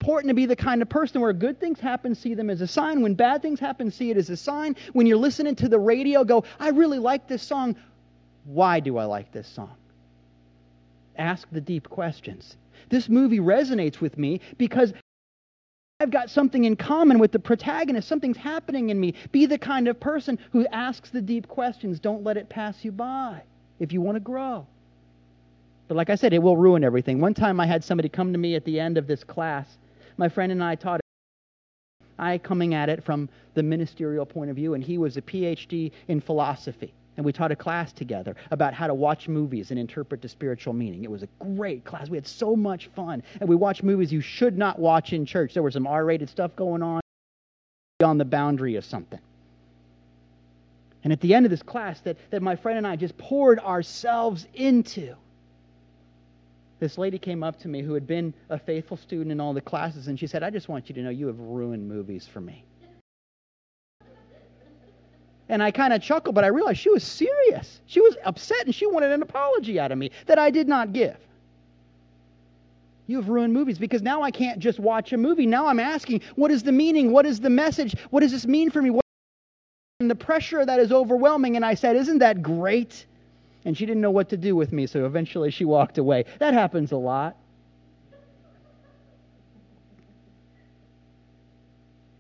important 0.01 0.31
to 0.31 0.35
be 0.35 0.47
the 0.47 0.57
kind 0.57 0.81
of 0.81 0.89
person 0.89 1.21
where 1.21 1.33
good 1.35 1.61
things 1.61 1.79
happen, 1.79 2.15
see 2.15 2.33
them 2.33 2.49
as 2.49 2.63
a 2.63 2.67
sign. 2.67 3.03
When 3.03 3.13
bad 3.13 3.43
things 3.43 3.61
happen, 3.61 3.91
see 3.91 4.11
it 4.11 4.17
as 4.17 4.31
a 4.31 4.37
sign. 4.37 4.75
When 4.95 5.07
you're 5.07 5.19
listening 5.19 5.55
to 5.57 5.69
the 5.69 5.79
radio, 5.79 6.25
go, 6.25 6.45
I 6.59 6.71
really 6.71 6.99
like 6.99 7.29
this 7.29 7.43
song. 7.43 7.77
Why 8.45 8.81
do 8.81 8.97
I 8.97 9.05
like 9.05 9.31
this 9.31 9.47
song? 9.47 9.77
Ask 11.17 11.47
the 11.53 11.61
deep 11.61 11.91
questions. 11.91 12.57
This 12.89 13.11
movie 13.11 13.41
resonates 13.41 14.01
with 14.01 14.17
me 14.17 14.41
because 14.57 14.95
I've 16.01 16.11
got 16.11 16.31
something 16.31 16.65
in 16.65 16.77
common 16.77 17.19
with 17.19 17.31
the 17.31 17.39
protagonist. 17.39 18.09
Something's 18.09 18.39
happening 18.39 18.89
in 18.89 18.99
me. 18.99 19.13
Be 19.33 19.45
the 19.45 19.59
kind 19.59 19.87
of 19.87 20.01
person 20.01 20.39
who 20.51 20.67
asks 20.69 21.11
the 21.11 21.21
deep 21.21 21.47
questions. 21.47 22.01
Don't 22.01 22.25
let 22.25 22.39
it 22.39 22.49
pass 22.49 22.83
you 22.87 22.91
by 22.91 23.43
if 23.79 23.93
you 23.93 24.01
want 24.01 24.17
to 24.17 24.21
grow. 24.21 24.67
But 25.89 25.97
like 25.97 26.09
I 26.09 26.15
said, 26.15 26.33
it 26.33 26.43
will 26.43 26.57
ruin 26.57 26.85
everything. 26.85 27.21
One 27.21 27.35
time 27.35 27.61
I 27.61 27.67
had 27.67 27.85
somebody 27.85 28.09
come 28.09 28.33
to 28.33 28.39
me 28.39 28.55
at 28.55 28.65
the 28.65 28.81
end 28.81 28.97
of 28.97 29.07
this 29.07 29.23
class. 29.25 29.77
My 30.17 30.29
friend 30.29 30.53
and 30.53 30.63
I 30.63 30.75
taught. 30.75 31.01
I 32.19 32.37
coming 32.37 32.75
at 32.75 32.91
it 32.91 33.03
from 33.03 33.29
the 33.55 33.63
ministerial 33.63 34.27
point 34.27 34.51
of 34.51 34.57
view, 34.57 34.75
and 34.75 34.85
he 34.85 34.99
was 34.99 35.17
a 35.17 35.23
PhD 35.23 35.91
in 36.09 36.21
philosophy 36.21 36.93
and 37.21 37.25
we 37.27 37.35
taught 37.35 37.53
a 37.53 37.57
class 37.57 37.93
together 37.93 38.35
about 38.51 38.73
how 38.73 38.87
to 38.87 38.95
watch 38.95 39.29
movies 39.29 39.71
and 39.71 39.79
interpret 39.79 40.23
the 40.23 40.29
spiritual 40.29 40.73
meaning. 40.73 41.05
It 41.05 41.11
was 41.11 41.23
a 41.23 41.29
great 41.39 41.85
class. 41.85 42.09
We 42.09 42.17
had 42.17 42.27
so 42.27 42.57
much 42.57 42.87
fun. 42.97 43.23
And 43.41 43.47
we 43.47 43.57
watched 43.57 43.83
movies 43.83 44.11
you 44.11 44.23
should 44.23 44.57
not 44.57 44.79
watch 44.79 45.13
in 45.13 45.27
church. 45.27 45.53
There 45.53 45.63
was 45.63 45.75
some 45.75 45.87
R 45.87 46.03
rated 46.03 46.31
stuff 46.31 46.57
going 46.57 46.83
on 46.83 47.03
on 48.03 48.17
the 48.17 48.25
boundary 48.25 48.77
of 48.77 48.87
something. 48.87 49.19
And 51.05 51.13
at 51.13 51.21
the 51.21 51.35
end 51.35 51.45
of 51.45 51.51
this 51.51 51.63
class 51.63 52.01
that, 52.01 52.17
that 52.31 52.41
my 52.41 52.57
friend 52.57 52.79
and 52.79 52.87
I 52.87 52.97
just 52.97 53.19
poured 53.19 53.59
ourselves 53.59 54.47
into, 54.55 55.15
this 56.81 56.99
lady 56.99 57.19
came 57.19 57.43
up 57.43 57.59
to 57.61 57.69
me 57.69 57.83
who 57.83 57.95
had 57.95 58.07
been 58.07 58.35
a 58.49 58.59
faithful 58.59 58.97
student 58.97 59.31
in 59.31 59.41
all 59.41 59.53
the 59.53 59.61
classes, 59.61 60.09
and 60.09 60.19
she 60.19 60.27
said, 60.27 60.43
I 60.43 60.51
just 60.51 60.69
want 60.69 60.89
you 60.89 60.95
to 60.97 61.03
know 61.03 61.11
you 61.11 61.27
have 61.27 61.39
ruined 61.39 61.89
movies 61.89 62.27
for 62.27 62.41
me. 62.41 62.65
And 65.49 65.63
I 65.63 65.71
kind 65.71 65.93
of 65.93 66.01
chuckled, 66.01 66.35
but 66.35 66.45
I 66.45 66.49
realized 66.49 66.79
she 66.79 66.91
was 66.91 67.05
serious. 67.05 67.81
She 67.87 68.01
was 68.01 68.17
upset 68.25 68.67
and 68.67 68.75
she 68.75 68.87
wanted 68.87 69.11
an 69.11 69.21
apology 69.21 69.81
out 69.81 69.91
of 69.91 69.99
me 69.99 70.13
that 70.27 70.39
I 70.39 70.51
did 70.51 70.69
not 70.69 70.93
give. 70.93 71.17
You 73.09 73.17
have 73.17 73.29
ruined 73.29 73.53
movies 73.53 73.77
because 73.77 74.01
now 74.01 74.23
I 74.23 74.31
can't 74.31 74.61
just 74.61 74.79
watch 74.79 75.13
a 75.13 75.17
movie. 75.17 75.47
Now 75.47 75.67
I'm 75.67 75.81
asking, 75.81 76.23
what 76.37 76.53
is 76.53 76.63
the 76.63 76.71
meaning? 76.71 77.11
What 77.11 77.27
is 77.27 77.41
the 77.41 77.51
message? 77.51 77.97
What 78.11 78.21
does 78.21 78.31
this 78.31 78.47
mean 78.47 78.71
for 78.71 78.81
me? 78.81 78.91
What 78.91 79.01
and 80.01 80.11
the 80.11 80.15
pressure 80.15 80.65
that 80.65 80.81
is 80.81 80.91
overwhelming. 80.91 81.57
And 81.57 81.65
I 81.65 81.75
said, 81.75 81.95
Isn't 81.95 82.19
that 82.19 82.43
great? 82.43 83.07
And 83.65 83.77
she 83.77 83.85
didn't 83.85 84.01
know 84.01 84.11
what 84.11 84.31
to 84.31 84.37
do 84.37 84.57
with 84.57 84.73
me, 84.73 84.87
so 84.87 85.05
eventually 85.05 85.51
she 85.51 85.65
walked 85.65 85.99
away. 85.99 86.25
That 86.39 86.55
happens 86.55 86.93
a 86.93 86.97
lot. 86.97 87.37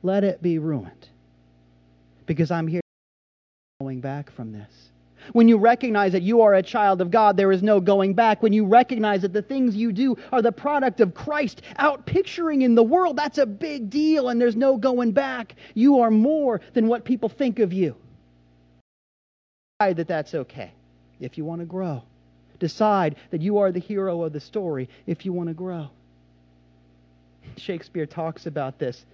Let 0.02 0.24
it 0.24 0.42
be 0.42 0.58
ruined 0.58 1.08
because 2.26 2.50
I'm 2.50 2.66
here 2.66 2.80
going 3.80 4.00
back 4.00 4.30
from 4.30 4.52
this. 4.52 4.90
When 5.32 5.46
you 5.46 5.58
recognize 5.58 6.12
that 6.12 6.22
you 6.22 6.40
are 6.40 6.54
a 6.54 6.62
child 6.62 7.02
of 7.02 7.10
God, 7.10 7.36
there 7.36 7.52
is 7.52 7.62
no 7.62 7.80
going 7.80 8.14
back. 8.14 8.42
When 8.42 8.54
you 8.54 8.64
recognize 8.64 9.20
that 9.22 9.34
the 9.34 9.42
things 9.42 9.76
you 9.76 9.92
do 9.92 10.16
are 10.32 10.40
the 10.40 10.52
product 10.52 11.00
of 11.00 11.14
Christ 11.14 11.62
out 11.76 12.06
picturing 12.06 12.62
in 12.62 12.74
the 12.74 12.82
world, 12.82 13.16
that's 13.16 13.36
a 13.36 13.44
big 13.44 13.90
deal 13.90 14.30
and 14.30 14.40
there's 14.40 14.56
no 14.56 14.78
going 14.78 15.12
back. 15.12 15.56
You 15.74 16.00
are 16.00 16.10
more 16.10 16.62
than 16.72 16.88
what 16.88 17.04
people 17.04 17.28
think 17.28 17.58
of 17.58 17.72
you. 17.72 17.94
That 19.80 20.08
that's 20.08 20.34
okay 20.34 20.72
if 21.20 21.38
you 21.38 21.44
want 21.44 21.60
to 21.60 21.66
grow. 21.66 22.02
Decide 22.58 23.16
that 23.30 23.40
you 23.40 23.58
are 23.58 23.72
the 23.72 23.78
hero 23.78 24.22
of 24.22 24.32
the 24.32 24.40
story 24.40 24.88
if 25.06 25.24
you 25.24 25.32
want 25.32 25.48
to 25.48 25.54
grow. 25.54 25.88
Shakespeare 27.56 28.06
talks 28.06 28.46
about 28.46 28.78
this 28.78 29.04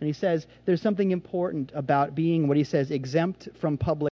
and 0.00 0.06
he 0.06 0.12
says 0.12 0.46
there's 0.64 0.82
something 0.82 1.10
important 1.10 1.72
about 1.74 2.14
being 2.14 2.46
what 2.46 2.56
he 2.56 2.64
says 2.64 2.90
exempt 2.90 3.48
from 3.60 3.76
public. 3.76 4.12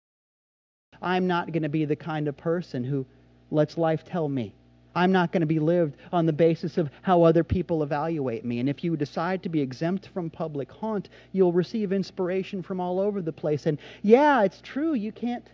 I'm 1.01 1.27
not 1.27 1.51
going 1.51 1.64
to 1.64 1.68
be 1.68 1.85
the 1.85 1.97
kind 1.97 2.29
of 2.29 2.37
person 2.37 2.85
who 2.85 3.05
lets 3.51 3.77
life 3.77 4.05
tell 4.05 4.29
me. 4.29 4.55
I'm 4.95 5.11
not 5.11 5.33
going 5.33 5.40
to 5.40 5.47
be 5.47 5.59
lived 5.59 5.97
on 6.12 6.27
the 6.27 6.33
basis 6.33 6.77
of 6.77 6.90
how 7.01 7.23
other 7.23 7.42
people 7.42 7.83
evaluate 7.83 8.45
me. 8.45 8.61
And 8.61 8.68
if 8.68 8.85
you 8.85 8.95
decide 8.95 9.42
to 9.42 9.49
be 9.49 9.61
exempt 9.61 10.09
from 10.09 10.29
public 10.29 10.71
haunt, 10.71 11.09
you'll 11.33 11.53
receive 11.53 11.92
inspiration 11.92 12.62
from 12.62 12.79
all 12.79 13.01
over 13.01 13.23
the 13.23 13.33
place. 13.33 13.66
And 13.66 13.79
yeah, 14.03 14.42
it's 14.42 14.61
true, 14.61 14.92
you 14.92 15.11
can't 15.11 15.49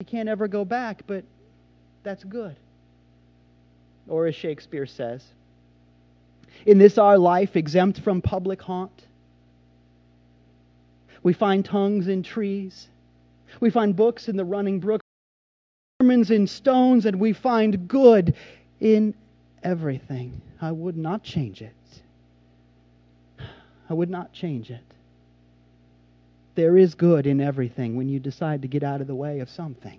you 0.00 0.06
can't 0.06 0.28
ever 0.28 0.48
go 0.48 0.64
back, 0.64 1.02
but 1.06 1.24
that's 2.02 2.24
good. 2.24 2.56
Or 4.08 4.26
as 4.26 4.34
Shakespeare 4.34 4.86
says, 4.86 5.22
in 6.66 6.78
this 6.78 6.98
our 6.98 7.18
life 7.18 7.54
exempt 7.54 8.00
from 8.00 8.22
public 8.22 8.60
haunt. 8.62 9.06
We 11.22 11.34
find 11.34 11.64
tongues 11.64 12.08
in 12.08 12.22
trees. 12.22 12.88
We 13.60 13.70
find 13.70 13.94
books 13.94 14.28
in 14.28 14.36
the 14.36 14.44
running 14.44 14.80
brook, 14.80 15.02
sermons 16.00 16.30
in 16.30 16.46
stones, 16.46 17.04
and 17.04 17.20
we 17.20 17.34
find 17.34 17.86
good 17.86 18.34
in 18.80 19.14
everything. 19.62 20.40
I 20.62 20.72
would 20.72 20.96
not 20.96 21.22
change 21.22 21.60
it. 21.60 21.74
I 23.90 23.94
would 23.94 24.08
not 24.08 24.32
change 24.32 24.70
it. 24.70 24.80
There 26.60 26.76
is 26.76 26.94
good 26.94 27.26
in 27.26 27.40
everything 27.40 27.96
when 27.96 28.10
you 28.10 28.20
decide 28.20 28.60
to 28.60 28.68
get 28.68 28.82
out 28.82 29.00
of 29.00 29.06
the 29.06 29.14
way 29.14 29.40
of 29.40 29.48
something 29.48 29.98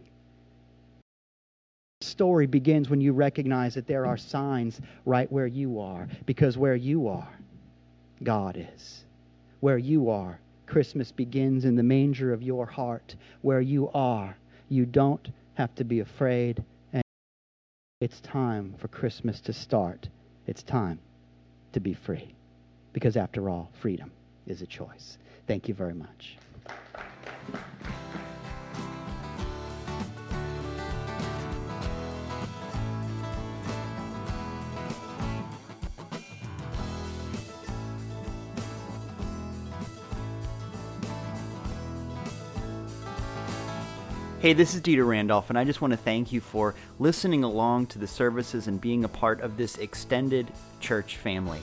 The 2.01 2.05
story 2.05 2.45
begins 2.45 2.87
when 2.87 3.01
you 3.01 3.13
recognize 3.13 3.73
that 3.73 3.87
there 3.87 4.05
are 4.05 4.15
signs 4.15 4.79
right 5.03 5.31
where 5.31 5.47
you 5.47 5.79
are. 5.79 6.07
Because 6.27 6.59
where 6.59 6.75
you 6.75 7.07
are, 7.07 7.33
God 8.21 8.63
is. 8.75 9.03
Where 9.59 9.79
you 9.79 10.11
are, 10.11 10.39
Christmas 10.67 11.11
begins 11.11 11.65
in 11.65 11.75
the 11.75 11.81
manger 11.81 12.31
of 12.31 12.43
your 12.43 12.67
heart. 12.67 13.15
Where 13.41 13.61
you 13.61 13.89
are, 13.89 14.37
you 14.69 14.85
don't 14.85 15.27
have 15.55 15.73
to 15.77 15.83
be 15.83 16.01
afraid. 16.01 16.63
And 16.93 17.03
it's 18.01 18.21
time 18.21 18.75
for 18.77 18.87
Christmas 18.87 19.41
to 19.41 19.53
start. 19.53 20.09
It's 20.45 20.61
time 20.61 20.99
to 21.73 21.79
be 21.79 21.95
free. 21.95 22.35
Because 22.93 23.17
after 23.17 23.49
all, 23.49 23.71
freedom 23.81 24.11
is 24.45 24.61
a 24.61 24.67
choice. 24.67 25.17
Thank 25.47 25.67
you 25.67 25.73
very 25.73 25.95
much. 25.95 26.37
Hey, 44.41 44.53
this 44.53 44.73
is 44.73 44.81
Dieter 44.81 45.07
Randolph, 45.07 45.51
and 45.51 45.59
I 45.59 45.63
just 45.63 45.81
want 45.81 45.91
to 45.91 45.97
thank 45.97 46.31
you 46.31 46.41
for 46.41 46.73
listening 46.97 47.43
along 47.43 47.85
to 47.87 47.99
the 47.99 48.07
services 48.07 48.65
and 48.65 48.81
being 48.81 49.03
a 49.03 49.07
part 49.07 49.39
of 49.41 49.55
this 49.55 49.77
extended 49.77 50.51
church 50.79 51.17
family. 51.17 51.61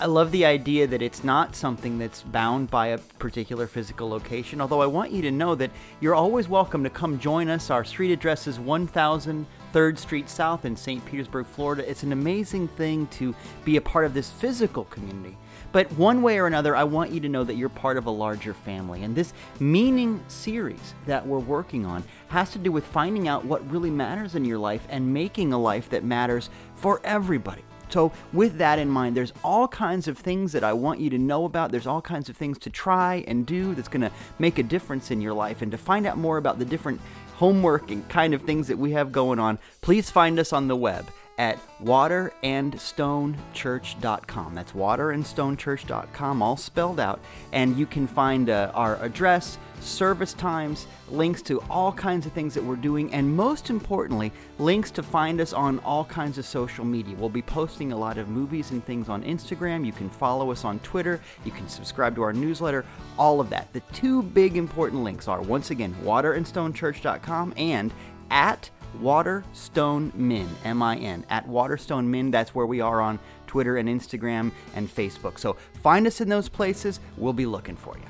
I 0.00 0.06
love 0.06 0.32
the 0.32 0.46
idea 0.46 0.86
that 0.86 1.02
it's 1.02 1.22
not 1.22 1.54
something 1.54 1.98
that's 1.98 2.22
bound 2.22 2.70
by 2.70 2.86
a 2.86 2.98
particular 3.18 3.66
physical 3.66 4.08
location, 4.08 4.62
although 4.62 4.80
I 4.80 4.86
want 4.86 5.12
you 5.12 5.20
to 5.20 5.30
know 5.30 5.54
that 5.56 5.70
you're 6.00 6.14
always 6.14 6.48
welcome 6.48 6.82
to 6.84 6.88
come 6.88 7.18
join 7.18 7.50
us. 7.50 7.68
Our 7.68 7.84
street 7.84 8.10
address 8.10 8.46
is 8.46 8.58
1000 8.58 9.46
3rd 9.74 9.98
Street 9.98 10.30
South 10.30 10.64
in 10.64 10.74
St. 10.74 11.04
Petersburg, 11.04 11.46
Florida. 11.46 11.88
It's 11.88 12.02
an 12.02 12.12
amazing 12.12 12.68
thing 12.68 13.08
to 13.08 13.34
be 13.64 13.76
a 13.76 13.80
part 13.80 14.06
of 14.06 14.14
this 14.14 14.30
physical 14.30 14.84
community. 14.84 15.36
But 15.70 15.92
one 15.92 16.22
way 16.22 16.38
or 16.38 16.46
another, 16.46 16.74
I 16.74 16.84
want 16.84 17.12
you 17.12 17.20
to 17.20 17.28
know 17.28 17.44
that 17.44 17.54
you're 17.54 17.68
part 17.68 17.98
of 17.98 18.06
a 18.06 18.10
larger 18.10 18.54
family. 18.54 19.04
And 19.04 19.14
this 19.14 19.34
meaning 19.60 20.22
series 20.28 20.94
that 21.06 21.24
we're 21.24 21.38
working 21.38 21.84
on 21.84 22.02
has 22.28 22.50
to 22.52 22.58
do 22.58 22.72
with 22.72 22.86
finding 22.86 23.28
out 23.28 23.44
what 23.44 23.70
really 23.70 23.90
matters 23.90 24.34
in 24.34 24.46
your 24.46 24.58
life 24.58 24.86
and 24.88 25.12
making 25.12 25.52
a 25.52 25.58
life 25.60 25.90
that 25.90 26.04
matters 26.04 26.48
for 26.74 27.00
everybody. 27.04 27.62
So, 27.90 28.12
with 28.32 28.58
that 28.58 28.78
in 28.78 28.88
mind, 28.88 29.16
there's 29.16 29.32
all 29.42 29.68
kinds 29.68 30.08
of 30.08 30.16
things 30.16 30.52
that 30.52 30.64
I 30.64 30.72
want 30.72 31.00
you 31.00 31.10
to 31.10 31.18
know 31.18 31.44
about. 31.44 31.72
There's 31.72 31.86
all 31.86 32.02
kinds 32.02 32.28
of 32.28 32.36
things 32.36 32.58
to 32.60 32.70
try 32.70 33.24
and 33.26 33.44
do 33.44 33.74
that's 33.74 33.88
going 33.88 34.02
to 34.02 34.12
make 34.38 34.58
a 34.58 34.62
difference 34.62 35.10
in 35.10 35.20
your 35.20 35.34
life. 35.34 35.62
And 35.62 35.70
to 35.72 35.78
find 35.78 36.06
out 36.06 36.16
more 36.16 36.38
about 36.38 36.58
the 36.58 36.64
different 36.64 37.00
homework 37.34 37.90
and 37.90 38.08
kind 38.08 38.34
of 38.34 38.42
things 38.42 38.68
that 38.68 38.78
we 38.78 38.92
have 38.92 39.12
going 39.12 39.38
on, 39.38 39.58
please 39.80 40.10
find 40.10 40.38
us 40.38 40.52
on 40.52 40.68
the 40.68 40.76
web 40.76 41.10
at 41.40 41.58
waterandstonechurch.com. 41.82 44.54
That's 44.54 44.72
waterandstonechurch.com, 44.72 46.42
all 46.42 46.56
spelled 46.58 47.00
out. 47.00 47.18
And 47.52 47.78
you 47.78 47.86
can 47.86 48.06
find 48.06 48.50
uh, 48.50 48.70
our 48.74 49.02
address, 49.02 49.56
service 49.80 50.34
times, 50.34 50.86
links 51.08 51.40
to 51.40 51.62
all 51.70 51.92
kinds 51.92 52.26
of 52.26 52.32
things 52.32 52.52
that 52.52 52.62
we're 52.62 52.76
doing, 52.76 53.10
and 53.14 53.34
most 53.34 53.70
importantly, 53.70 54.30
links 54.58 54.90
to 54.90 55.02
find 55.02 55.40
us 55.40 55.54
on 55.54 55.78
all 55.78 56.04
kinds 56.04 56.36
of 56.36 56.44
social 56.44 56.84
media. 56.84 57.16
We'll 57.16 57.30
be 57.30 57.40
posting 57.40 57.92
a 57.92 57.96
lot 57.96 58.18
of 58.18 58.28
movies 58.28 58.72
and 58.72 58.84
things 58.84 59.08
on 59.08 59.24
Instagram. 59.24 59.86
You 59.86 59.92
can 59.92 60.10
follow 60.10 60.50
us 60.50 60.66
on 60.66 60.78
Twitter. 60.80 61.22
You 61.46 61.52
can 61.52 61.70
subscribe 61.70 62.14
to 62.16 62.22
our 62.22 62.34
newsletter, 62.34 62.84
all 63.18 63.40
of 63.40 63.48
that. 63.48 63.72
The 63.72 63.80
two 63.94 64.22
big 64.22 64.58
important 64.58 65.04
links 65.04 65.26
are 65.26 65.40
once 65.40 65.70
again, 65.70 65.96
waterandstonechurch.com 66.04 67.54
and 67.56 67.94
at 68.30 68.68
Waterstone 69.00 70.12
Min, 70.14 70.48
M 70.64 70.82
I 70.82 70.96
N, 70.96 71.24
at 71.30 71.46
Waterstone 71.46 72.10
Min. 72.10 72.30
That's 72.30 72.54
where 72.54 72.66
we 72.66 72.80
are 72.80 73.00
on 73.00 73.18
Twitter 73.46 73.76
and 73.76 73.88
Instagram 73.88 74.52
and 74.74 74.88
Facebook. 74.88 75.38
So 75.38 75.56
find 75.82 76.06
us 76.06 76.20
in 76.20 76.28
those 76.28 76.48
places. 76.48 77.00
We'll 77.16 77.32
be 77.32 77.46
looking 77.46 77.76
for 77.76 77.96
you. 77.96 78.09